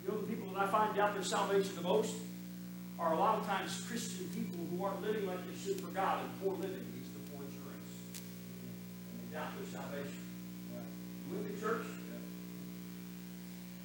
[0.01, 2.15] You know the people that I find doubt their salvation the most
[2.97, 6.23] are a lot of times Christian people who aren't living like they should for God,
[6.23, 7.91] and poor living leads to poor assurance.
[8.15, 10.23] And they doubt their salvation.
[10.71, 10.87] Right.
[11.27, 11.83] You with me, church?
[11.83, 12.23] Yeah.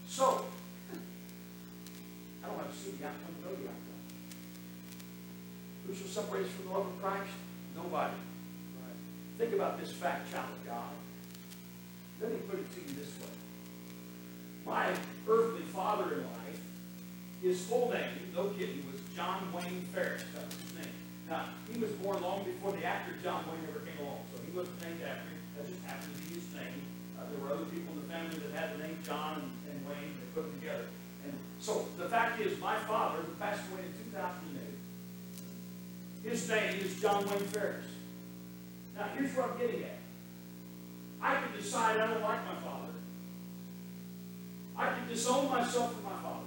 [0.07, 0.47] So,
[2.45, 4.03] I don't have to see the outcome, know the outcome.
[5.89, 7.35] Who shall separate us from the love of Christ?
[7.75, 8.15] Nobody.
[9.39, 10.93] Think about this fact, child of God.
[12.21, 13.35] Let me put it to you this way.
[14.65, 14.95] My
[15.29, 16.61] earthly father in life,
[17.43, 20.23] his full name, no kidding, was John Wayne Ferris.
[20.35, 20.95] That was his name.
[21.29, 24.53] Now, he was born long before the actor John Wayne ever came along, so he
[24.57, 25.43] wasn't named after him.
[25.59, 26.87] That just happened to be his name.
[27.19, 29.85] Uh, there were other people in the family that had the name John and, and
[29.85, 30.15] Wayne.
[30.15, 30.87] They put them together.
[31.27, 37.03] And so the fact is, my father, who passed away in 2008, his name is
[37.03, 37.94] John Wayne Ferris.
[38.97, 39.99] Now, here's what I'm getting at.
[41.21, 42.93] I can decide I don't like my father.
[44.77, 46.47] I can disown myself from my father.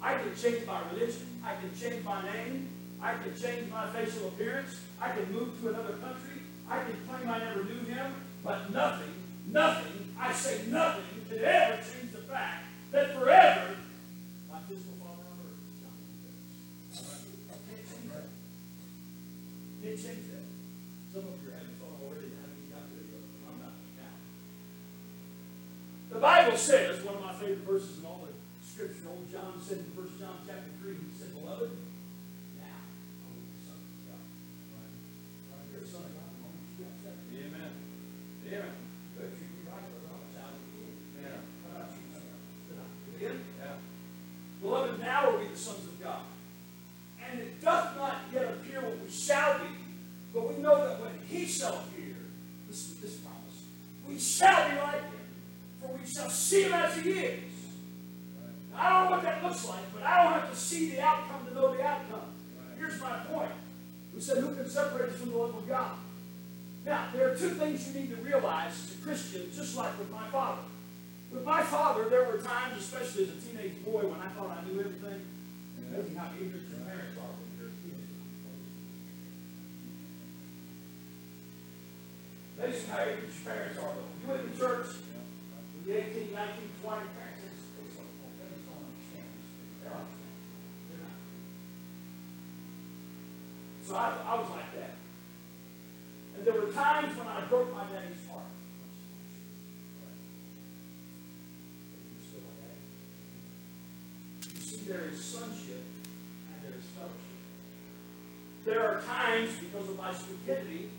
[0.00, 1.26] I can change my religion.
[1.44, 2.68] I can change my name.
[3.00, 4.80] I can change my facial appearance.
[5.00, 6.42] I can move to another country.
[6.68, 8.14] I can claim I never knew him.
[8.44, 9.14] But nothing,
[9.50, 13.76] nothing, I say nothing, can ever change the fact that forever
[14.50, 15.58] my physical father on earth
[19.98, 20.46] change that.
[21.12, 22.30] Some of you are having fun already.
[22.38, 23.18] Haven't got video.
[23.50, 24.14] I'm not now.
[26.12, 28.17] The Bible says, one of my favorite verses in all
[56.48, 57.40] see him as he is.
[58.74, 61.46] I don't know what that looks like, but I don't have to see the outcome
[61.46, 62.32] to know the outcome.
[62.78, 63.50] Here's my point.
[64.14, 65.92] We said, who can separate us from the love of God?
[66.86, 70.10] Now, there are two things you need to realize as a Christian, just like with
[70.10, 70.62] my father.
[71.30, 74.66] With my father, there were times, especially as a teenage boy, when I thought I
[74.66, 75.20] knew everything.
[75.92, 78.16] Amazing how ignorant your parents are when you're a teenager.
[82.56, 83.92] Amazing how ignorant your parents are.
[84.22, 84.86] You went to church,
[85.88, 87.28] the 18, 19, 20 parents.
[93.88, 94.96] So I, I was like that.
[96.36, 98.44] And there were times when I broke my daddy's heart.
[104.44, 105.84] You see, there is sonship
[106.52, 107.40] and there is fellowship.
[108.66, 110.90] There are times, because of my stupidity,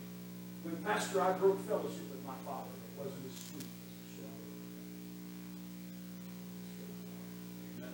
[0.64, 2.74] when Pastor I broke fellowship with my father.
[2.74, 4.58] It wasn't as sweet as it should have been.
[7.84, 7.94] Amen.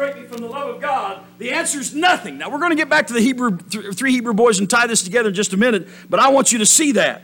[0.00, 1.22] separate me from the love of God?
[1.38, 2.38] The answer is nothing.
[2.38, 5.02] Now, we're going to get back to the Hebrew, three Hebrew boys and tie this
[5.02, 7.22] together in just a minute, but I want you to see that.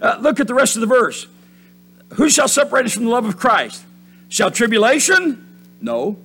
[0.00, 1.26] Uh, look at the rest of the verse.
[2.14, 3.84] Who shall separate us from the love of Christ?
[4.28, 5.46] Shall tribulation?
[5.80, 6.18] No.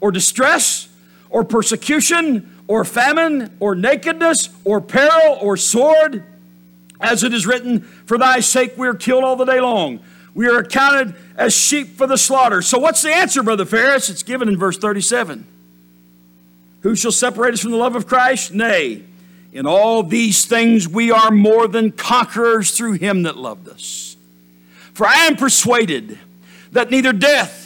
[0.00, 0.88] Or distress?
[1.28, 2.62] Or persecution?
[2.68, 3.56] Or famine?
[3.58, 4.50] Or nakedness?
[4.64, 5.38] Or peril?
[5.40, 6.22] Or sword?
[7.00, 10.00] As it is written, For thy sake we are killed all the day long.
[10.36, 12.60] We are accounted as sheep for the slaughter.
[12.60, 14.10] So, what's the answer, Brother Ferris?
[14.10, 15.46] It's given in verse 37.
[16.82, 18.52] Who shall separate us from the love of Christ?
[18.52, 19.02] Nay,
[19.54, 24.18] in all these things we are more than conquerors through him that loved us.
[24.92, 26.18] For I am persuaded
[26.72, 27.65] that neither death,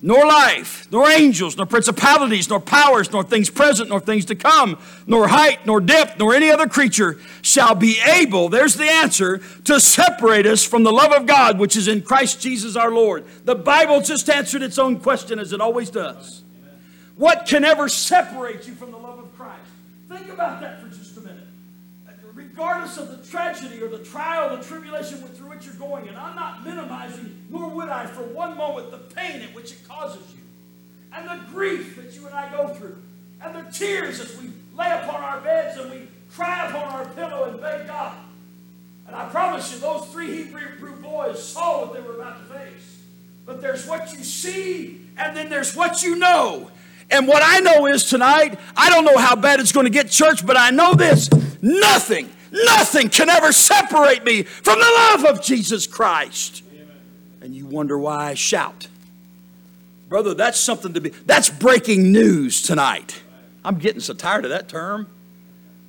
[0.00, 4.78] nor life, nor angels, nor principalities, nor powers, nor things present, nor things to come,
[5.06, 9.80] nor height, nor depth, nor any other creature shall be able, there's the answer, to
[9.80, 13.24] separate us from the love of God which is in Christ Jesus our Lord.
[13.44, 16.42] The Bible just answered its own question as it always does.
[17.16, 19.58] What can ever separate you from the love of Christ?
[20.08, 21.44] Think about that for just a minute.
[22.32, 26.36] Regardless of the tragedy or the trial, the tribulation through which you're going, and I'm
[26.36, 30.40] not minimizing, nor would I for one moment, the pain at which it causes you,
[31.12, 33.02] and the grief that you and I go through,
[33.42, 37.50] and the tears as we lay upon our beds and we cry upon our pillow
[37.50, 38.16] and beg God.
[39.08, 43.02] And I promise you, those three Hebrew boys saw what they were about to face.
[43.44, 46.70] But there's what you see, and then there's what you know.
[47.10, 50.10] And what I know is tonight, I don't know how bad it's going to get,
[50.10, 51.30] church, but I know this
[51.62, 56.62] nothing, nothing can ever separate me from the love of Jesus Christ.
[57.40, 58.88] And you wonder why I shout.
[60.08, 63.22] Brother, that's something to be, that's breaking news tonight.
[63.64, 65.06] I'm getting so tired of that term.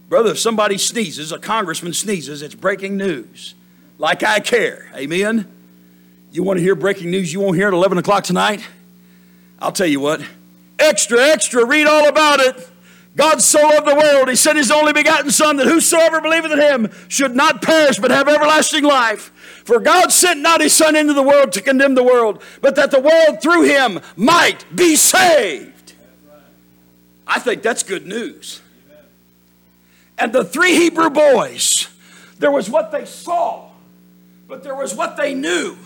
[0.10, 3.56] Brother, if somebody sneezes, a congressman sneezes, it's breaking news.
[3.98, 4.90] Like I care.
[4.96, 5.48] Amen?
[6.32, 8.66] You want to hear breaking news you won't hear at 11 o'clock tonight?
[9.60, 10.22] I'll tell you what.
[10.78, 12.70] Extra, extra, read all about it.
[13.16, 16.60] God so loved the world, he sent his only begotten Son, that whosoever believeth in
[16.60, 19.32] him should not perish, but have everlasting life.
[19.66, 22.92] For God sent not his Son into the world to condemn the world, but that
[22.92, 25.94] the world through him might be saved.
[27.28, 28.62] I think that's good news.
[30.18, 31.88] And the three Hebrew boys,
[32.40, 33.70] there was what they saw,
[34.48, 35.78] but there was what they knew.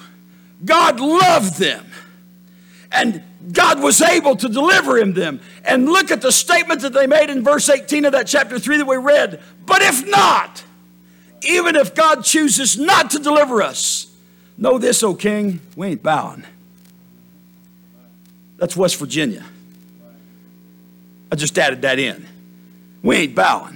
[0.64, 1.86] God loved them.
[2.92, 5.42] And God was able to deliver him them.
[5.66, 8.78] And look at the statement that they made in verse 18 of that chapter 3
[8.78, 9.42] that we read.
[9.66, 10.64] But if not,
[11.42, 14.08] even if God chooses not to deliver us,
[14.58, 16.46] know this, O king, we ain't bowing.
[18.58, 19.44] That's West Virginia.
[21.32, 22.26] I just added that in.
[23.02, 23.76] We ain't bowing.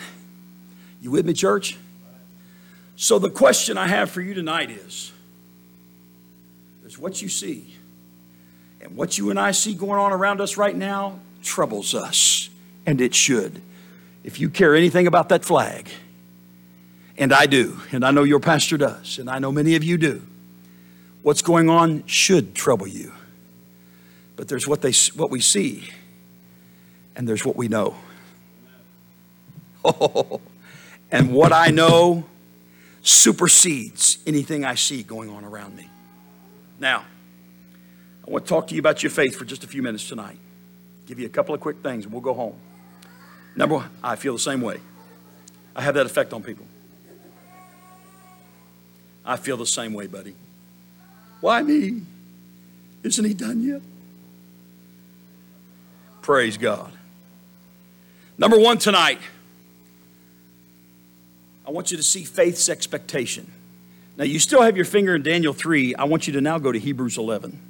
[1.02, 1.78] You with me, church?
[2.96, 5.12] So the question I have for you tonight is
[6.86, 7.77] is what you see.
[8.88, 12.50] And what you and I see going on around us right now troubles us,
[12.86, 13.62] and it should.
[14.24, 15.90] If you care anything about that flag,
[17.18, 19.98] and I do, and I know your pastor does, and I know many of you
[19.98, 20.26] do,
[21.22, 23.12] what's going on should trouble you.
[24.38, 25.90] But there's what, they, what we see,
[27.16, 27.96] and there's what we know.
[29.84, 30.40] Oh,
[31.12, 32.26] and what I know
[33.02, 35.90] supersedes anything I see going on around me.
[36.80, 37.04] Now,
[38.28, 40.38] I want to talk to you about your faith for just a few minutes tonight.
[41.06, 42.56] Give you a couple of quick things and we'll go home.
[43.56, 44.82] Number one, I feel the same way.
[45.74, 46.66] I have that effect on people.
[49.26, 50.36] I feel the same way, buddy.
[51.40, 52.02] Why me?
[53.04, 53.82] Isn't he done yet?
[56.22, 56.92] Praise God.
[58.38, 59.20] Number one tonight,
[61.66, 63.50] I want you to see faith's expectation.
[64.18, 65.96] Now, you still have your finger in Daniel 3.
[65.96, 67.67] I want you to now go to Hebrews 11.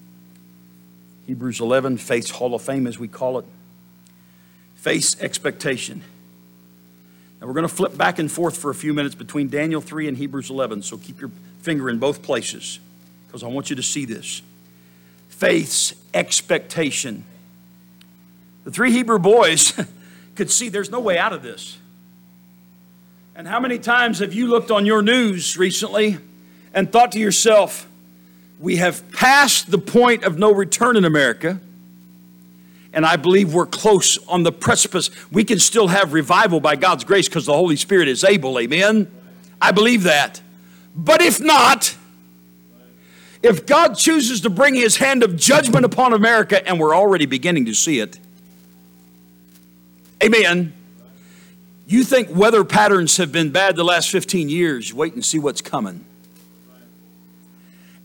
[1.27, 3.45] Hebrews 11, Faith's Hall of Fame, as we call it.
[4.75, 6.01] Faith's expectation.
[7.39, 10.07] Now, we're going to flip back and forth for a few minutes between Daniel 3
[10.07, 11.29] and Hebrews 11, so keep your
[11.61, 12.79] finger in both places
[13.27, 14.41] because I want you to see this.
[15.27, 17.25] Faith's expectation.
[18.63, 19.73] The three Hebrew boys
[20.35, 21.77] could see there's no way out of this.
[23.35, 26.17] And how many times have you looked on your news recently
[26.73, 27.86] and thought to yourself,
[28.59, 31.59] we have passed the point of no return in America,
[32.91, 35.11] and I believe we're close on the precipice.
[35.31, 38.57] We can still have revival by God's grace because the Holy Spirit is able.
[38.57, 39.11] Amen?
[39.61, 40.41] I believe that.
[40.95, 41.95] But if not,
[43.43, 47.65] if God chooses to bring his hand of judgment upon America, and we're already beginning
[47.65, 48.17] to see it,
[50.23, 50.73] amen.
[51.85, 55.61] You think weather patterns have been bad the last 15 years, wait and see what's
[55.61, 56.06] coming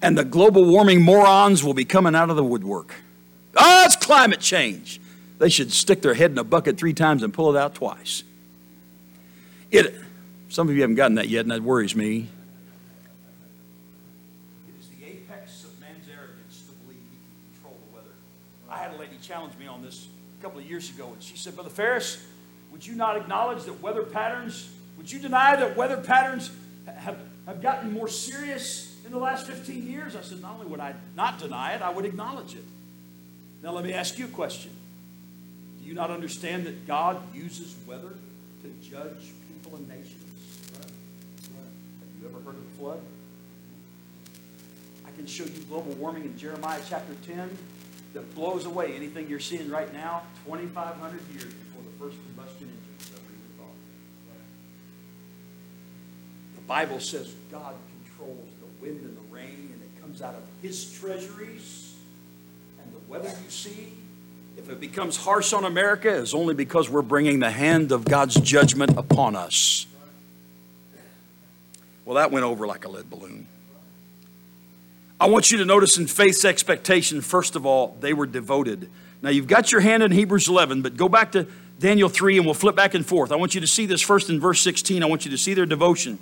[0.03, 2.97] and the global warming morons will be coming out of the woodwork.
[3.57, 5.01] Oh, it's climate change.
[5.39, 8.25] They should stick their head in a bucket three times and pull it out twice.
[9.71, 9.95] It,
[10.49, 12.29] some of you haven't gotten that yet, and that worries me.
[14.69, 18.11] It is the apex of man's arrogance to believe he can control the weather.
[18.69, 20.09] I had a lady challenge me on this
[20.41, 22.25] a couple of years ago, and she said, Brother Ferris,
[22.73, 26.51] would you not acknowledge that weather patterns, would you deny that weather patterns
[26.87, 30.95] have, have gotten more serious the last 15 years, I said, not only would I
[31.15, 32.65] not deny it, I would acknowledge it.
[33.63, 34.73] Now, let me ask you a question.
[35.81, 38.15] Do you not understand that God uses weather
[38.63, 40.25] to judge people and nations?
[40.73, 40.85] Right.
[40.85, 43.01] Have you ever heard of the flood?
[45.07, 47.57] I can show you global warming in Jeremiah chapter 10.
[48.15, 52.95] that blows away anything you're seeing right now 2,500 years before the first combustion engine
[52.99, 53.77] was ever even thought.
[56.57, 58.49] The Bible says God controls
[58.83, 61.95] wind and the rain, and it comes out of His treasuries.
[62.83, 63.93] And the weather you see,
[64.59, 68.35] if it becomes harsh on America, is only because we're bringing the hand of God's
[68.35, 69.87] judgment upon us.
[72.05, 73.47] Well, that went over like a lead balloon.
[75.21, 78.91] I want you to notice in faith's expectation, first of all, they were devoted.
[79.23, 81.47] Now, you've got your hand in Hebrews 11, but go back to
[81.79, 83.31] Daniel 3 and we'll flip back and forth.
[83.31, 85.01] I want you to see this first in verse 16.
[85.01, 86.19] I want you to see their devotion.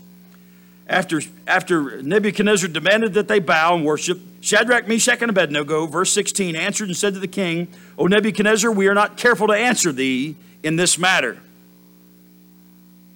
[0.91, 6.57] After, after Nebuchadnezzar demanded that they bow and worship, Shadrach, Meshach, and Abednego, verse 16,
[6.57, 10.35] answered and said to the king, O Nebuchadnezzar, we are not careful to answer thee
[10.65, 11.39] in this matter.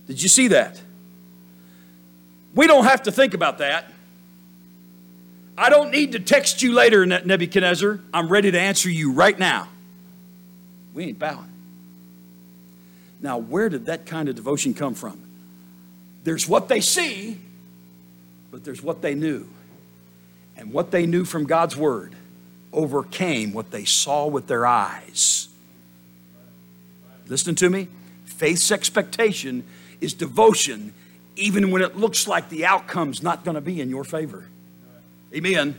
[0.07, 0.81] Did you see that?
[2.55, 3.87] We don't have to think about that.
[5.59, 7.99] I don't need to text you later, Nebuchadnezzar.
[8.13, 9.67] I'm ready to answer you right now.
[10.95, 11.51] We ain't bowing.
[13.21, 15.19] Now, where did that kind of devotion come from?
[16.23, 17.41] There's what they see,
[18.55, 19.49] but there's what they knew.
[20.57, 22.15] And what they knew from God's word
[22.73, 25.49] overcame what they saw with their eyes.
[27.27, 27.89] Listen to me.
[28.27, 29.65] Faith's expectation
[30.01, 30.95] is devotion,
[31.35, 34.47] even when it looks like the outcome's not going to be in your favor.
[35.35, 35.75] Amen.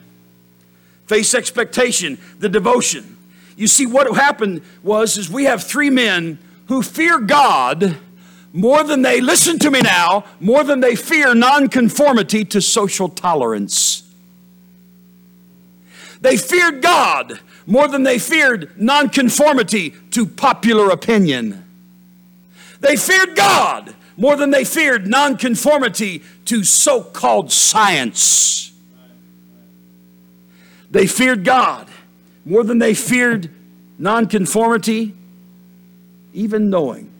[1.07, 3.15] Face expectation, the devotion.
[3.55, 7.95] You see, what happened was is we have three men who fear God
[8.55, 14.01] more than they, listen to me now, more than they fear nonconformity to social tolerance.
[16.21, 21.65] They feared God more than they feared nonconformity to popular opinion.
[22.79, 28.71] They feared God more than they feared nonconformity to so called science.
[30.89, 31.89] They feared God
[32.45, 33.49] more than they feared
[33.99, 35.13] nonconformity,
[36.31, 37.11] even knowing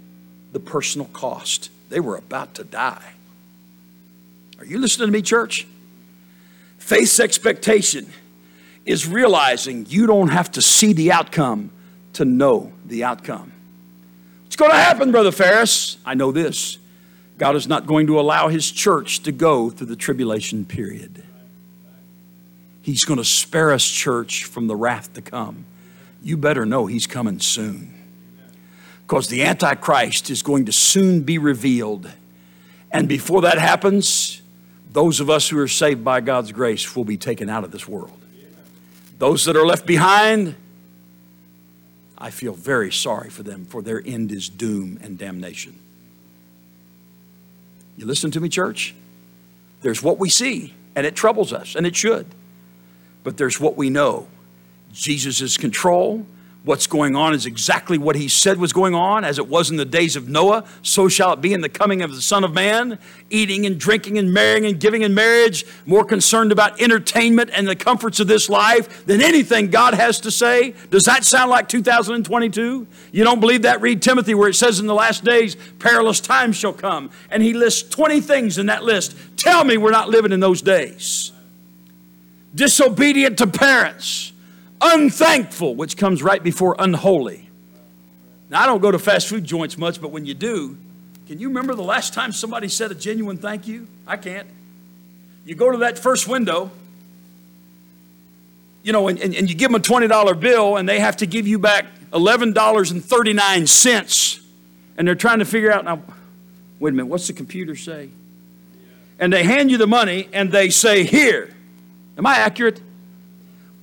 [0.56, 1.70] the personal cost.
[1.90, 3.12] They were about to die.
[4.58, 5.68] Are you listening to me, church?
[6.78, 8.10] Faith's expectation
[8.86, 11.72] is realizing you don't have to see the outcome
[12.14, 13.52] to know the outcome.
[14.46, 15.98] What's going to happen, Brother Ferris?
[16.06, 16.78] I know this
[17.38, 21.22] God is not going to allow his church to go through the tribulation period.
[22.82, 25.66] He's going to spare us, church, from the wrath to come.
[26.24, 27.95] You better know He's coming soon.
[29.06, 32.10] Because the Antichrist is going to soon be revealed.
[32.92, 34.42] And before that happens,
[34.92, 37.88] those of us who are saved by God's grace will be taken out of this
[37.88, 38.18] world.
[39.18, 40.56] Those that are left behind,
[42.18, 45.78] I feel very sorry for them, for their end is doom and damnation.
[47.98, 48.94] You listen to me, church?
[49.82, 52.26] There's what we see, and it troubles us, and it should
[53.26, 54.28] but there's what we know
[54.94, 56.26] Jesus is control.
[56.66, 59.78] What's going on is exactly what he said was going on, as it was in
[59.78, 62.56] the days of Noah, so shall it be in the coming of the Son of
[62.56, 62.98] Man,
[63.30, 67.76] eating and drinking and marrying and giving in marriage, more concerned about entertainment and the
[67.76, 70.74] comforts of this life than anything God has to say.
[70.90, 72.88] Does that sound like 2022?
[73.12, 73.80] You don't believe that?
[73.82, 77.12] Read Timothy, where it says in the last days, perilous times shall come.
[77.30, 79.16] And he lists 20 things in that list.
[79.38, 81.32] Tell me we're not living in those days
[82.56, 84.32] disobedient to parents,
[84.82, 87.50] unthankful, which comes right before unholy.
[88.50, 90.78] Now, I don't go to fast food joints much, but when you do,
[91.28, 93.88] can you remember the last time somebody said a genuine thank you?
[94.06, 94.48] I can't.
[95.46, 96.70] You go to that first window,
[98.84, 101.26] you know, and, and, and you give them a $20 bill, and they have to
[101.26, 104.40] give you back $11.39,
[104.98, 106.04] and they're trying to figure out now,
[106.80, 108.10] wait a minute, what's the computer say?
[109.20, 111.52] And they hand you the money, and they say, Here.
[112.18, 112.82] Am I accurate?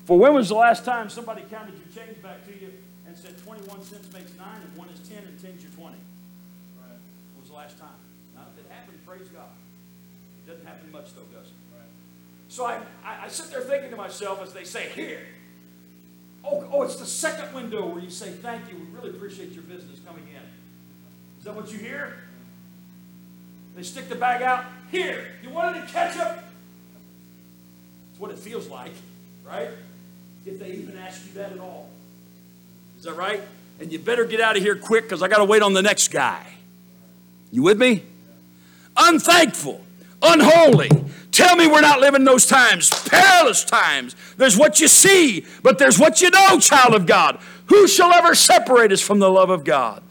[0.04, 2.72] For when was the last time somebody counted your change back to you
[3.06, 5.86] and said 21 cents makes 9 and 1 is 10 and 10 is your 20?
[5.86, 5.98] Right.
[6.80, 7.88] When was the last time?
[8.34, 9.50] Now, if it happened, praise God.
[10.44, 11.54] It doesn't happen much, though, does it?
[11.72, 11.86] Right.
[12.48, 15.20] So I, I, I sit there thinking to myself as they say, here.
[16.44, 18.76] Oh, oh, it's the second window where you say, thank you.
[18.76, 20.42] We really appreciate your business coming in.
[21.38, 22.16] Is that what you hear?
[23.76, 24.64] They stick the bag out.
[24.90, 25.26] Here.
[25.42, 26.42] You wanted to catch up?
[28.10, 28.92] It's what it feels like,
[29.44, 29.70] right?
[30.44, 31.88] If they even ask you that at all.
[32.98, 33.40] Is that right?
[33.80, 35.82] And you better get out of here quick because I got to wait on the
[35.82, 36.44] next guy.
[37.50, 38.02] You with me?
[38.96, 39.84] Unthankful,
[40.22, 40.90] unholy.
[41.32, 44.14] Tell me we're not living those times, perilous times.
[44.36, 47.40] There's what you see, but there's what you know, child of God.
[47.66, 50.02] Who shall ever separate us from the love of God?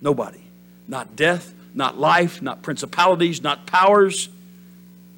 [0.00, 0.40] Nobody.
[0.86, 4.28] Not death, not life, not principalities, not powers,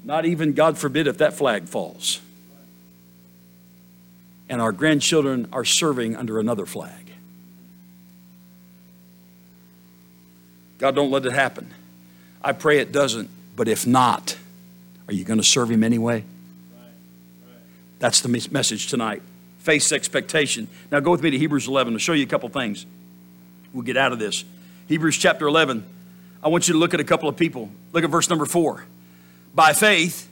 [0.03, 2.19] not even, God forbid, if that flag falls.
[4.51, 7.13] And our grandchildren are serving under another flag.
[10.77, 11.73] God, don't let it happen.
[12.43, 14.37] I pray it doesn't, but if not,
[15.07, 16.25] are you going to serve Him anyway?
[17.99, 19.21] That's the message tonight.
[19.59, 20.67] Face expectation.
[20.91, 21.93] Now go with me to Hebrews 11.
[21.93, 22.85] I'll show you a couple things.
[23.71, 24.43] We'll get out of this.
[24.89, 25.85] Hebrews chapter 11.
[26.43, 27.69] I want you to look at a couple of people.
[27.93, 28.83] Look at verse number 4.
[29.55, 30.27] By faith,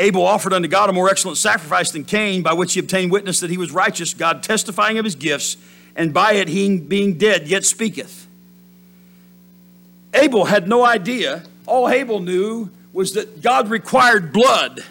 [0.00, 3.40] Abel offered unto God a more excellent sacrifice than Cain, by which he obtained witness
[3.40, 5.58] that he was righteous, God testifying of his gifts,
[5.94, 8.26] and by it he being dead yet speaketh.
[10.14, 11.44] Abel had no idea.
[11.66, 14.82] All Abel knew was that God required blood.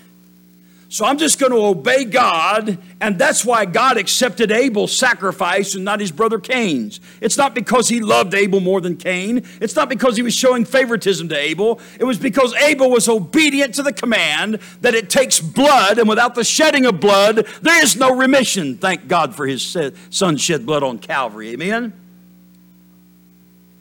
[0.92, 5.86] So I'm just going to obey God, and that's why God accepted Abel's sacrifice and
[5.86, 7.00] not his brother Cain's.
[7.22, 9.46] It's not because he loved Abel more than Cain.
[9.62, 11.80] It's not because he was showing favoritism to Abel.
[12.00, 16.34] It was because Abel was obedient to the command that it takes blood, and without
[16.34, 18.76] the shedding of blood, there is no remission.
[18.76, 19.78] Thank God for his
[20.10, 21.52] son shed blood on Calvary.
[21.52, 21.94] Amen.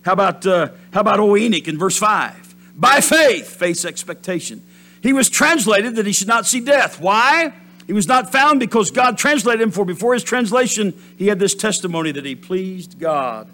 [0.03, 2.55] How about uh, how about O Enoch in verse five?
[2.77, 4.63] By faith, faith's expectation.
[5.03, 7.01] He was translated that he should not see death.
[7.01, 7.53] Why?
[7.86, 11.55] He was not found because God translated him, for before his translation, he had this
[11.55, 13.49] testimony that he pleased God.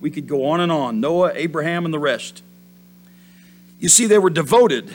[0.00, 2.42] We could go on and on Noah, Abraham, and the rest.
[3.78, 4.90] You see, they were devoted.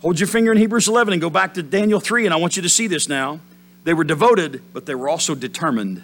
[0.00, 2.56] Hold your finger in Hebrews 11 and go back to Daniel 3, and I want
[2.56, 3.40] you to see this now.
[3.84, 6.02] They were devoted, but they were also determined.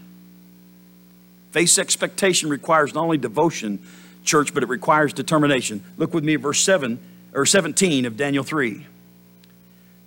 [1.50, 3.78] Face expectation requires not only devotion,
[4.24, 5.82] church, but it requires determination.
[5.96, 6.98] Look with me at verse 7
[7.34, 8.86] or 17 of Daniel 3.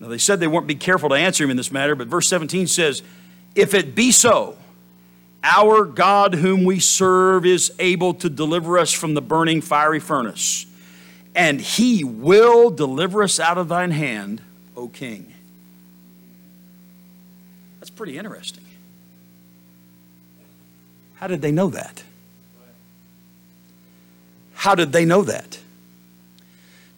[0.04, 2.28] Now, they said they won't be careful to answer him in this matter, but verse
[2.28, 3.02] 17 says,
[3.56, 4.58] If it be so,
[5.42, 10.66] our God whom we serve is able to deliver us from the burning fiery furnace,
[11.34, 14.42] and he will deliver us out of thine hand,
[14.76, 15.34] O king.
[17.80, 18.66] That's pretty interesting.
[21.14, 22.04] How did they know that?
[24.54, 25.60] How did they know that?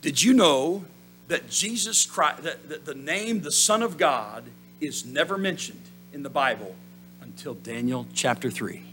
[0.01, 0.85] Did you know
[1.27, 4.43] that Jesus Christ, that, the name, the Son of God,
[4.79, 5.81] is never mentioned
[6.13, 6.75] in the Bible
[7.21, 8.83] until Daniel chapter 3.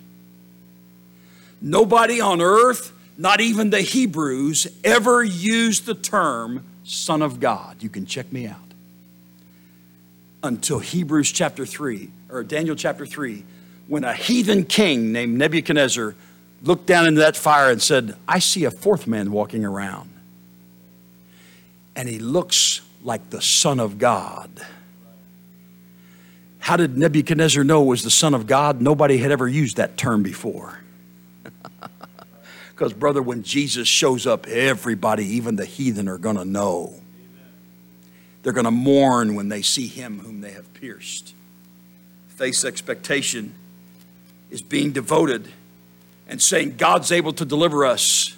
[1.60, 7.82] Nobody on earth, not even the Hebrews, ever used the term Son of God.
[7.82, 8.58] You can check me out.
[10.42, 13.44] Until Hebrews chapter 3, or Daniel chapter 3,
[13.86, 16.14] when a heathen king named Nebuchadnezzar
[16.62, 20.12] looked down into that fire and said, I see a fourth man walking around
[21.96, 24.50] and he looks like the Son of God.
[26.58, 28.80] How did Nebuchadnezzar know it was the Son of God?
[28.80, 30.78] Nobody had ever used that term before.
[32.74, 36.94] Because, brother, when Jesus shows up, everybody, even the heathen, are going to know.
[38.42, 41.34] They're going to mourn when they see him whom they have pierced.
[42.28, 43.54] Face expectation
[44.50, 45.48] is being devoted
[46.26, 48.36] and saying, God's able to deliver us,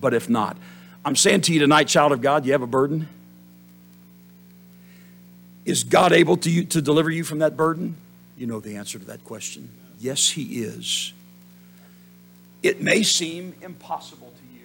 [0.00, 0.56] but if not,
[1.04, 3.08] I'm saying to you tonight, child of God, you have a burden.
[5.64, 7.96] Is God able to, you, to deliver you from that burden?
[8.36, 9.68] You know the answer to that question.
[9.98, 11.12] Yes, He is.
[12.62, 14.64] It may seem impossible to you.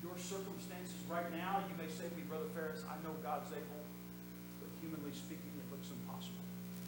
[0.00, 3.84] Your circumstances right now, you may say to me, Brother Ferris, I know God's able,
[4.60, 6.40] but humanly speaking, it looks impossible.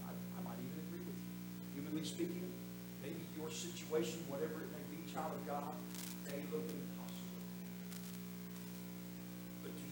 [0.09, 1.33] I, I might even agree with you.
[1.77, 2.49] Humanly speaking,
[3.05, 5.77] maybe your situation, whatever it may be, child of God,
[6.25, 6.95] may look impossible.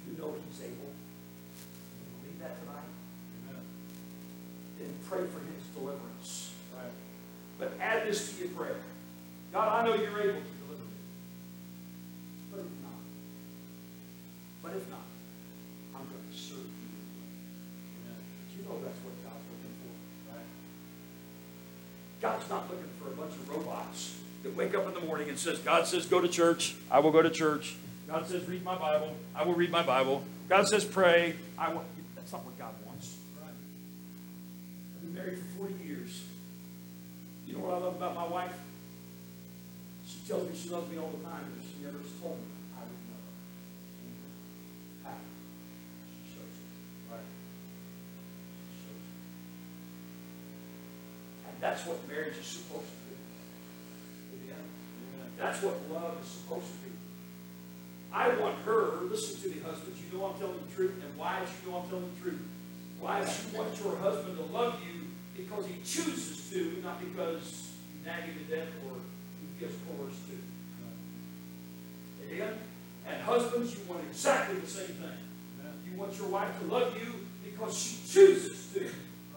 [0.08, 0.94] you know He's able?
[0.94, 2.86] You believe that tonight?
[3.50, 3.62] Amen.
[4.78, 6.54] Then pray for His deliverance.
[6.74, 6.94] Right.
[7.58, 8.76] But add this to your prayer.
[9.52, 11.02] God, I know you're able to deliver me.
[12.50, 13.02] But if not,
[14.62, 15.04] but if not,
[15.94, 16.88] I'm going to serve you.
[18.00, 18.16] Amen.
[18.16, 19.92] But you know that's what God's looking for,
[20.32, 20.48] right?
[22.22, 25.38] God's not looking for a bunch of robots that wake up in the morning and
[25.38, 27.76] says, God says go to church, I will go to church.
[28.12, 29.16] God says, read my Bible.
[29.34, 30.22] I will read my Bible.
[30.46, 31.34] God says, pray.
[31.56, 31.82] I will.
[32.14, 33.16] That's not what God wants.
[33.40, 33.48] Right?
[33.48, 36.22] I've been married for 40 years.
[37.46, 38.52] You know what I love about my wife?
[40.06, 42.44] She tells me she loves me all the time, but she never has told me
[42.76, 43.16] I would know.
[51.48, 54.52] And that's what marriage is supposed to be.
[55.38, 56.92] That's what love is supposed to be.
[58.12, 61.50] I want her, listen to me, husbands, you know I'm telling the truth, and wives,
[61.64, 62.42] you know I'm telling the truth.
[63.00, 67.70] Why does you want your husband to love you because he chooses to, not because
[67.92, 68.96] you nag him to death or
[69.40, 70.36] he gives coerced to.
[72.34, 72.54] Amen?
[73.08, 75.18] And husbands, you want exactly the same thing.
[75.90, 77.12] You want your wife to love you
[77.44, 78.90] because she chooses to,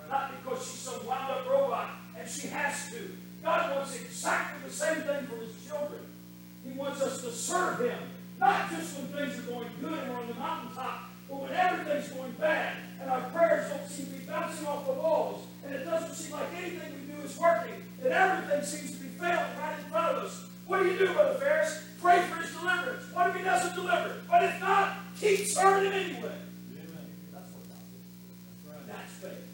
[0.10, 3.10] not because she's some wound up robot and she has to.
[3.44, 6.02] God wants exactly the same thing for his children.
[6.64, 8.00] He wants us to serve him
[8.40, 12.10] not just when things are going good and we're on the mountaintop, but when everything's
[12.10, 15.86] going bad and our prayers don't seem to be bouncing off the walls and it
[15.86, 19.80] doesn't seem like anything we do is working and everything seems to be failing right
[19.80, 20.46] in front of us.
[20.68, 21.84] What do you do, Brother Ferris?
[22.02, 23.04] Pray for his deliverance.
[23.14, 24.22] What if he doesn't deliver?
[24.30, 26.36] But if not, keep serving him anyway.
[27.32, 27.78] That's what God.
[28.68, 28.88] That's.
[28.88, 29.48] That's faith.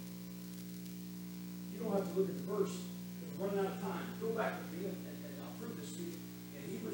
[1.74, 2.78] You don't have to look at the verse.
[3.38, 4.06] We're running out of time.
[4.22, 4.54] Go back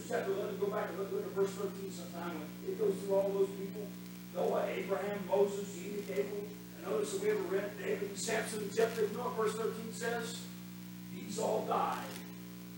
[0.08, 3.30] Chapter 11, go back and look, look at verse 13 sometime it goes through all
[3.30, 3.88] those people.
[4.34, 6.47] Noah, Abraham, Moses, Enoch, Abel.
[6.78, 9.01] And notice that we ever read David and Samson and Jephthah.
[9.01, 10.39] You know what verse 13 says?
[11.12, 12.08] These all died,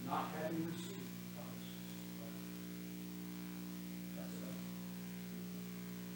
[0.08, 0.96] not having received.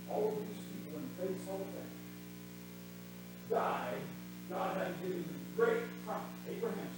[0.09, 1.89] All of these people in faith, all of that,
[3.53, 4.01] died,
[4.49, 6.25] God had given them great promise.
[6.49, 6.89] Abraham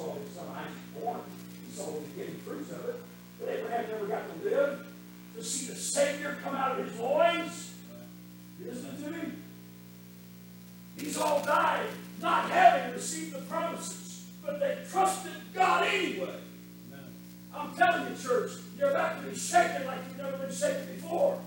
[0.00, 1.20] Saw his son Isaac born.
[1.66, 3.02] He saw the getting fruits of it.
[3.38, 4.86] But Abraham never got to live
[5.36, 7.74] to see the Savior come out of his loins.
[8.58, 9.32] You listening to me?
[10.96, 11.86] These all died
[12.20, 16.36] not having received the promises, but they trusted God anyway.
[17.54, 21.38] I'm telling you, church, you're about to be shaken like you've never been shaken before.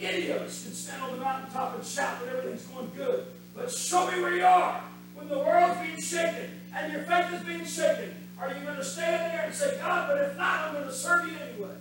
[0.00, 3.26] Any of us can stand on the mountaintop and shout that everything's going good.
[3.54, 4.80] But show me where you are
[5.14, 8.14] when the world's being shaken and your faith is being shaken.
[8.38, 10.92] Are you going to stand there and say, God, but if not, I'm going to
[10.92, 11.76] serve you anyway?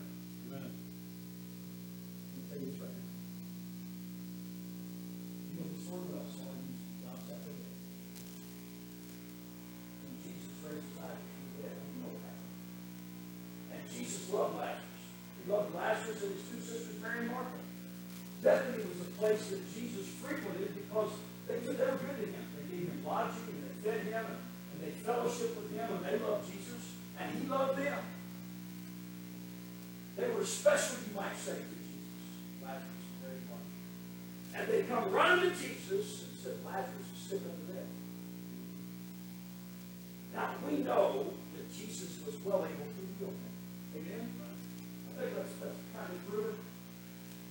[2.50, 2.94] Tell you right.
[5.50, 7.58] You know the story well, so I use John chapter 8.
[10.06, 12.54] When Jesus raised his from the dead, you know what happened.
[13.74, 15.02] And Jesus loved Lazarus.
[15.42, 17.58] He loved Lazarus and his two sisters, Mary and Martha.
[18.46, 21.10] Bethany was a place that Jesus frequented because
[25.24, 28.00] fellowshiped with him and they loved Jesus and he loved them.
[30.18, 33.40] They were special, you might say, to Jesus, Lazarus and Mary
[34.54, 37.90] and And they come running to Jesus and said, Lazarus is sick unto death.
[40.36, 43.54] Now, we know that Jesus was well able to heal him.
[43.96, 44.30] Amen?
[45.18, 46.56] I think that's, that's kind of proven.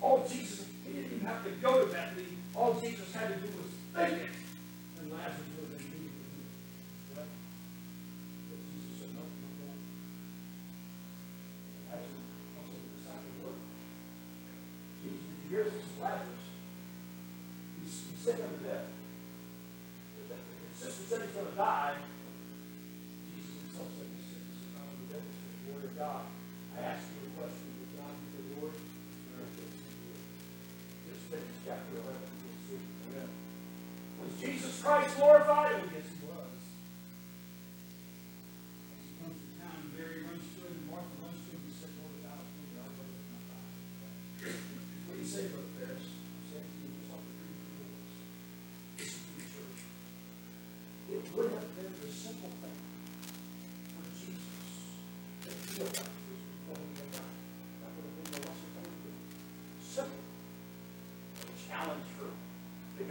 [0.01, 2.27] All Jesus, he didn't even have to go to Bethany.
[2.55, 4.31] All Jesus had to do was think it.
[5.01, 5.52] And Lazarus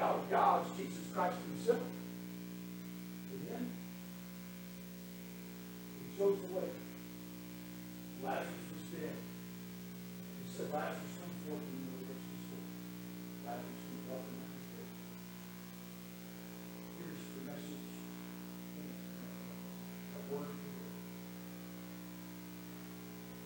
[0.01, 1.85] God of gods, Jesus Christ himself.
[3.37, 3.69] Amen?
[6.01, 6.69] He chose the way.
[8.25, 9.13] Lazarus was dead.
[10.41, 12.65] He said, Lazarus, come forth and you know the rest of the story.
[13.45, 14.89] Lazarus comes up and he's dead.
[16.97, 17.93] Here's the message.
[20.17, 20.89] A word for you.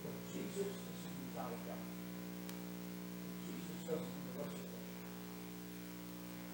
[0.08, 4.72] When Jesus is in the child of God, when Jesus doesn't do the rest of
[4.72, 4.88] it,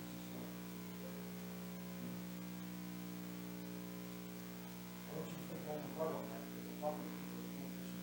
[0.02, 0.50] this is not.
[5.02, 7.42] I want you to think long and hard on that, because I'm talking to people
[7.42, 8.00] who want this in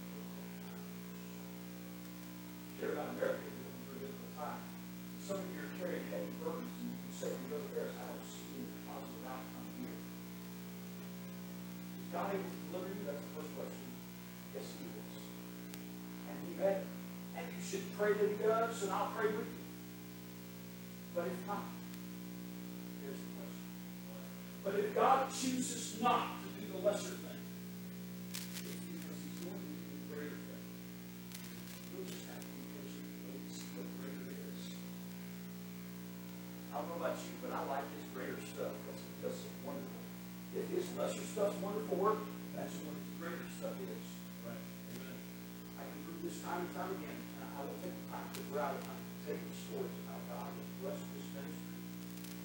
[2.78, 4.61] Share about America, you're going through a difficult time.
[5.18, 8.22] Some of you are carrying heavy burdens, and you say, to Brother Ferris, I don't
[8.22, 9.99] see any positive outcome here.
[12.18, 13.86] That's the first question.
[14.54, 15.14] Yes, he is.
[16.26, 16.82] And he may.
[17.38, 19.64] And you should pray that he does, and I'll pray with you.
[21.14, 21.62] But if not,
[23.02, 23.66] here's the question.
[24.66, 27.42] But if God chooses not to do the lesser thing,
[28.34, 30.64] it's because he's going to do the greater thing.
[31.94, 34.62] You'll just have to be patient and wait to see what greater is.
[36.74, 38.74] I don't know about you, but I like this greater stuff
[40.72, 42.20] his lesser stuff's wonderful work,
[42.52, 44.04] that's what his greater stuff is.
[44.44, 44.64] Right.
[44.94, 45.18] Amen.
[45.80, 48.42] I can prove this time and time again, and I will take the time to
[48.52, 51.76] go out and take the stories of how God has blessed this ministry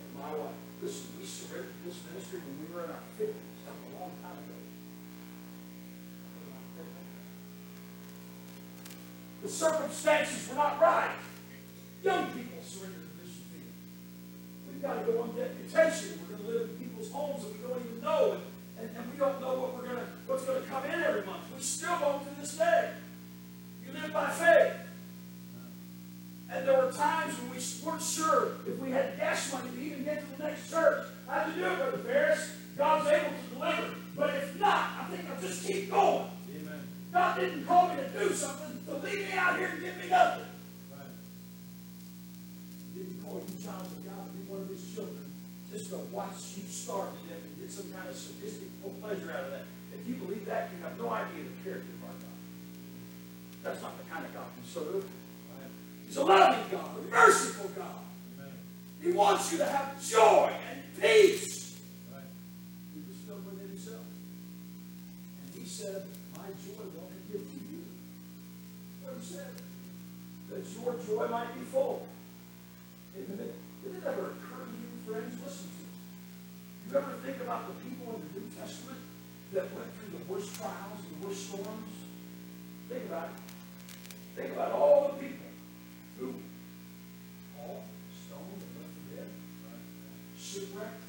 [0.03, 0.59] and my life.
[0.80, 4.11] Listen, we surrendered this ministry when we were in our fifties, that was a long
[4.19, 4.59] time ago.
[9.43, 11.11] The circumstances were not right.
[12.01, 12.32] Young
[14.84, 18.38] gotta go on deputation, we're gonna live in people's homes that we don't even know,
[18.77, 21.43] and, and, and we don't know what we're gonna, what's gonna come in every month.
[21.55, 22.91] We still don't to this day.
[23.86, 24.73] You live by faith.
[26.51, 30.03] And there were times when we weren't sure if we had gas money to even
[30.03, 31.07] get to the next church.
[31.27, 32.55] How'd you do it, Brother Ferris?
[32.77, 33.95] God's able to deliver.
[34.15, 36.27] But if not, I think I'll just keep going.
[36.55, 36.79] Amen.
[37.11, 40.09] God didn't call me to do something to leave me out here and give me
[40.09, 40.45] nothing.
[40.91, 41.07] Right.
[42.93, 43.88] He didn't call you, child
[45.74, 48.69] just to watch you starve to death and get some kind of sadistic
[49.01, 49.65] pleasure out of that.
[49.97, 52.38] If you believe that, you have no idea the character of our God.
[53.63, 55.03] That's not the kind of God we serve.
[56.05, 58.05] He's a loving God, a merciful God.
[58.38, 58.53] Amen.
[59.01, 61.80] He wants you to have joy and peace.
[62.13, 62.21] Right.
[62.93, 64.05] He was filled with himself.
[65.41, 66.03] And he said,
[66.38, 67.82] My joy will I give to you.
[69.01, 69.49] What he said.
[70.51, 72.05] That your joy might be full.
[73.15, 73.55] Did it,
[73.88, 74.53] it ever occur
[75.06, 75.36] friends?
[75.43, 75.84] Listen to.
[76.89, 78.99] You ever think about the people in the New Testament
[79.54, 81.93] that went through the worst trials the worst storms?
[82.89, 84.39] Think about it.
[84.39, 85.45] Think about all the people
[86.20, 86.34] who
[87.60, 87.84] all
[88.26, 89.30] stoned and left for dead,
[90.39, 91.04] shipwrecked,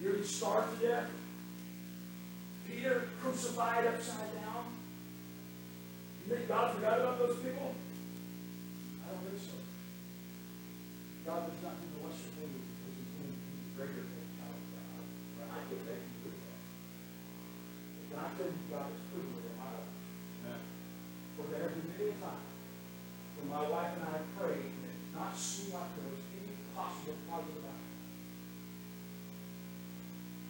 [0.00, 1.10] nearly starved to death.
[2.66, 4.64] Peter crucified upside down.
[6.24, 7.74] You think God forgot about those people?
[9.04, 9.61] I don't think so.
[11.22, 14.58] God does not do the lesser things because he's doing things greater than a child
[14.58, 15.06] of God.
[15.54, 16.58] I think they can do that.
[17.94, 19.92] But can I tell you, God is it in my life.
[20.42, 20.62] Amen.
[21.38, 22.42] For there have been many a time
[23.38, 26.58] when my wife and I prayed and it did not seem like there was any
[26.74, 28.02] possible positive outcome.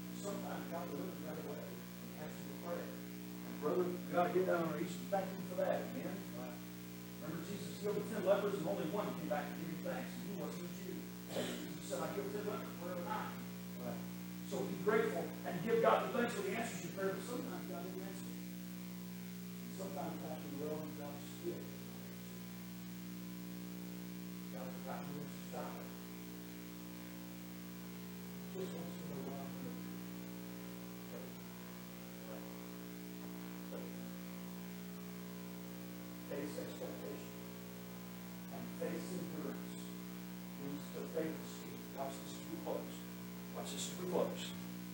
[0.09, 2.89] And Sometimes God delivers right away and answers the prayer.
[2.89, 6.17] And brother, we gotta get down on our knees and thank him for that, amen?
[7.21, 10.22] Remember Jesus healed the ten lepers and only one came back to give him thanks.
[10.43, 10.99] And wasn't a Jew.
[11.31, 12.11] He said, I?
[13.87, 14.03] Right.
[14.51, 17.63] So be grateful and give God the thanks for the answers you prayer, but sometimes
[17.71, 18.27] God didn't answer.
[19.79, 22.43] Sometimes after the well, God still does not answer.
[24.51, 25.87] God has gotten to his child.
[28.51, 29.95] Just wants to know what I'm going to do.
[31.07, 31.27] Pray.
[32.27, 32.43] Pray.
[33.71, 33.87] Pray.
[36.35, 37.43] Faith's expectation
[38.53, 39.63] and faith's endurance
[40.63, 41.81] leads to faith esteem.
[41.99, 42.95] Watch this as we close.
[43.57, 44.45] Watch this as we close.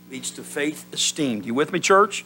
[0.09, 1.45] Leads to faith esteemed.
[1.45, 2.25] You with me, church?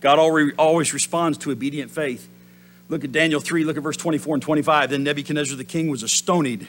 [0.00, 2.28] God always responds to obedient faith.
[2.88, 4.90] Look at Daniel 3, look at verse 24 and 25.
[4.90, 6.68] Then Nebuchadnezzar the king was astonied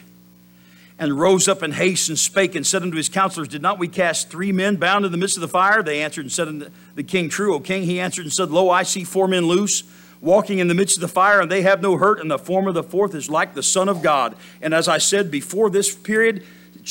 [0.98, 3.88] and rose up in haste and spake and said unto his counselors, Did not we
[3.88, 5.82] cast three men bound in the midst of the fire?
[5.82, 7.84] They answered and said unto the king, True, O king.
[7.84, 9.82] He answered and said, Lo, I see four men loose,
[10.20, 12.68] walking in the midst of the fire, and they have no hurt, and the form
[12.68, 14.36] of the fourth is like the Son of God.
[14.60, 16.44] And as I said before this period,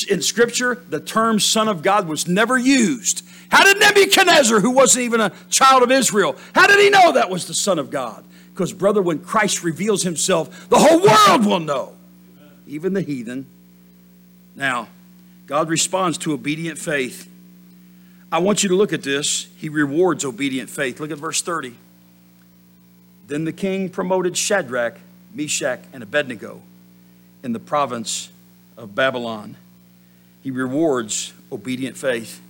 [0.09, 3.25] in Scripture, the term Son of God was never used.
[3.49, 7.30] How did Nebuchadnezzar, who wasn't even a child of Israel, how did he know that
[7.30, 8.23] was the Son of God?
[8.53, 11.95] Because, brother, when Christ reveals himself, the whole world will know,
[12.67, 13.47] even the heathen.
[14.55, 14.89] Now,
[15.47, 17.27] God responds to obedient faith.
[18.32, 19.47] I want you to look at this.
[19.57, 20.99] He rewards obedient faith.
[20.99, 21.75] Look at verse 30.
[23.27, 24.97] Then the king promoted Shadrach,
[25.34, 26.61] Meshach, and Abednego
[27.43, 28.30] in the province
[28.77, 29.55] of Babylon.
[30.49, 32.41] He rewards obedient faith.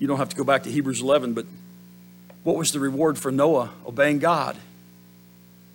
[0.00, 1.46] You don't have to go back to Hebrews 11, but
[2.42, 4.56] what was the reward for Noah obeying God?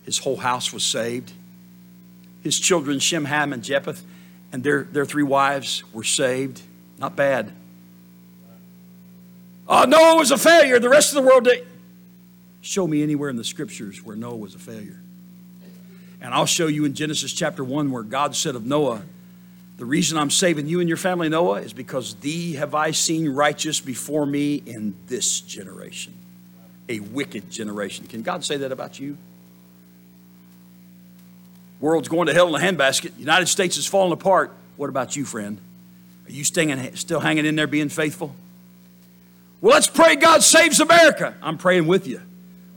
[0.03, 1.31] His whole house was saved.
[2.43, 4.03] His children, Shem, Ham, and Japheth,
[4.51, 6.61] and their, their three wives were saved.
[6.97, 7.53] Not bad.
[9.69, 10.77] Oh, Noah was a failure.
[10.77, 11.65] The rest of the world did.
[12.59, 14.99] Show me anywhere in the scriptures where Noah was a failure.
[16.19, 19.03] And I'll show you in Genesis chapter 1 where God said of Noah,
[19.77, 23.27] The reason I'm saving you and your family, Noah, is because thee have I seen
[23.29, 26.13] righteous before me in this generation,
[26.87, 28.07] a wicked generation.
[28.07, 29.17] Can God say that about you?
[31.81, 33.19] World's going to hell in a handbasket.
[33.19, 34.53] United States is falling apart.
[34.77, 35.59] What about you, friend?
[36.27, 38.33] Are you staying, still hanging in there being faithful?
[39.59, 41.35] Well, let's pray God saves America.
[41.41, 42.21] I'm praying with you.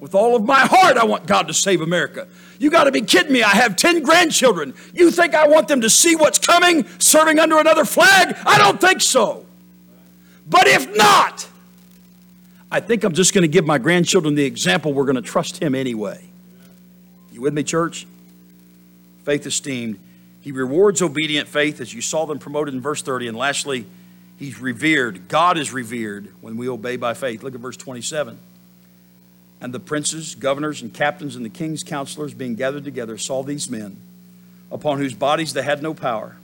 [0.00, 2.28] With all of my heart, I want God to save America.
[2.58, 3.42] You got to be kidding me.
[3.42, 4.74] I have 10 grandchildren.
[4.92, 8.36] You think I want them to see what's coming, serving under another flag?
[8.46, 9.44] I don't think so.
[10.48, 11.48] But if not,
[12.70, 15.60] I think I'm just going to give my grandchildren the example we're going to trust
[15.60, 16.24] Him anyway.
[17.32, 18.06] You with me, church?
[19.24, 19.98] Faith esteemed.
[20.40, 23.28] He rewards obedient faith, as you saw them promoted in verse 30.
[23.28, 23.86] And lastly,
[24.38, 25.28] He's revered.
[25.28, 27.42] God is revered when we obey by faith.
[27.42, 28.38] Look at verse 27.
[29.60, 33.68] And the princes, governors, and captains, and the king's counselors, being gathered together, saw these
[33.68, 33.96] men
[34.70, 36.36] upon whose bodies they had no power,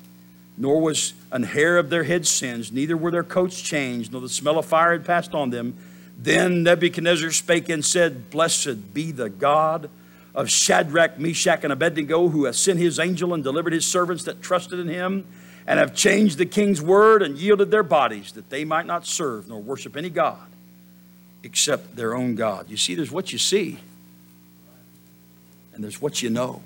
[0.56, 4.28] nor was an hair of their head singed, neither were their coats changed, nor the
[4.28, 5.74] smell of fire had passed on them.
[6.16, 9.90] Then Nebuchadnezzar spake and said, Blessed be the God
[10.34, 14.42] of Shadrach, Meshach, and Abednego, who hath sent his angel and delivered his servants that
[14.42, 15.26] trusted in him,
[15.66, 19.48] and have changed the king's word and yielded their bodies, that they might not serve
[19.48, 20.46] nor worship any God
[21.44, 22.70] except their own God.
[22.70, 23.78] You see, there's what you see,
[25.74, 26.62] and there's what you know.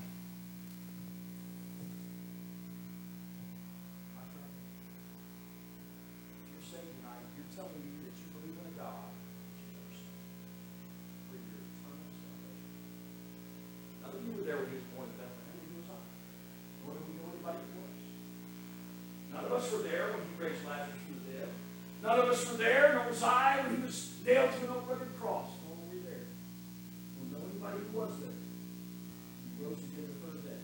[19.35, 21.49] None of us were there when he raised Lazarus from the dead.
[22.03, 24.85] None of us were there, nor was I when he was nailed to an oak
[24.89, 25.49] rugged cross.
[25.65, 26.29] Nor were we there.
[27.17, 28.37] We know anybody who was there.
[28.37, 30.61] He rose again the third day.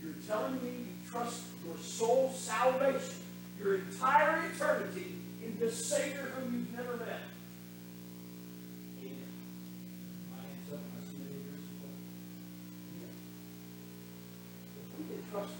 [0.00, 3.18] You're telling me you trust your soul's salvation,
[3.58, 7.26] your entire eternity, in this Savior whom you've never met.
[10.70, 10.78] Well.
[12.94, 13.14] Amen.
[14.78, 15.50] If we can trust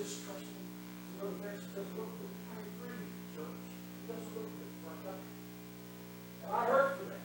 [0.00, 2.32] Him to know the next doesn't look good?
[2.48, 3.04] I agree,
[3.36, 3.68] church.
[3.68, 5.36] It doesn't look good for our country.
[6.44, 7.20] And I heard for that.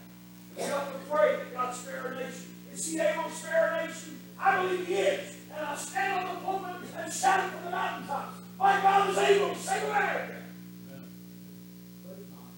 [0.56, 2.52] We have to pray that God spare our nation.
[2.72, 4.20] Is He able to spare our nation?
[4.38, 5.36] I believe He is.
[5.56, 8.36] And I'll stand on the pulpit and shout it from the mountaintops.
[8.58, 10.36] My God is able to save America.
[12.04, 12.52] But it's not.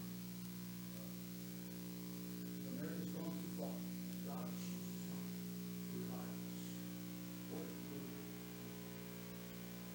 [2.75, 3.71] America's gone too far.
[4.27, 6.59] God chooses not to revive us.
[7.51, 7.99] What if we do?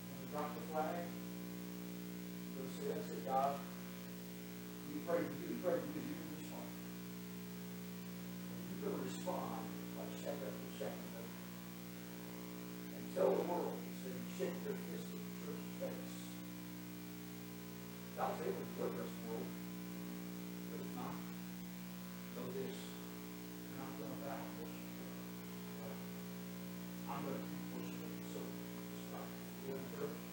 [0.08, 1.08] Want to drop the flag?
[2.52, 3.56] Go say, that's it, God.
[4.92, 6.68] You pray for you, pray for you, you can respond.
[8.68, 9.64] You're going to respond
[9.96, 11.48] like Shadrach, Meshach, and Abednego.
[12.92, 16.14] And tell the world, so you shake their fist at the church's face.
[18.24, 19.48] Able to deliver us, world.
[20.72, 21.12] But if not,
[22.32, 24.88] know this, you're not going to and worship.
[27.04, 29.28] I'm going to keep worshiping the Son, Jesus Christ.
[29.64, 30.32] You encourage me.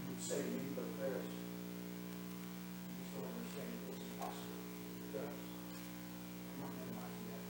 [0.00, 4.64] You would say to me, but Ferris, you still understand that this is possible.
[4.64, 5.28] It does.
[5.28, 7.44] I'm not minimizing that.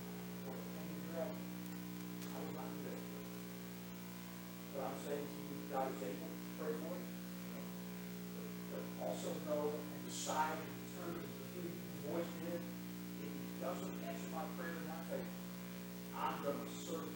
[0.51, 3.03] What the pain you're at, I will not do that.
[5.07, 7.07] To you, God is able to pray for it.
[8.75, 11.79] But also know and decide and determine the three
[12.11, 12.59] voice did,
[13.23, 15.31] if he doesn't answer my prayer in my faith,
[16.11, 17.16] I'm gonna serve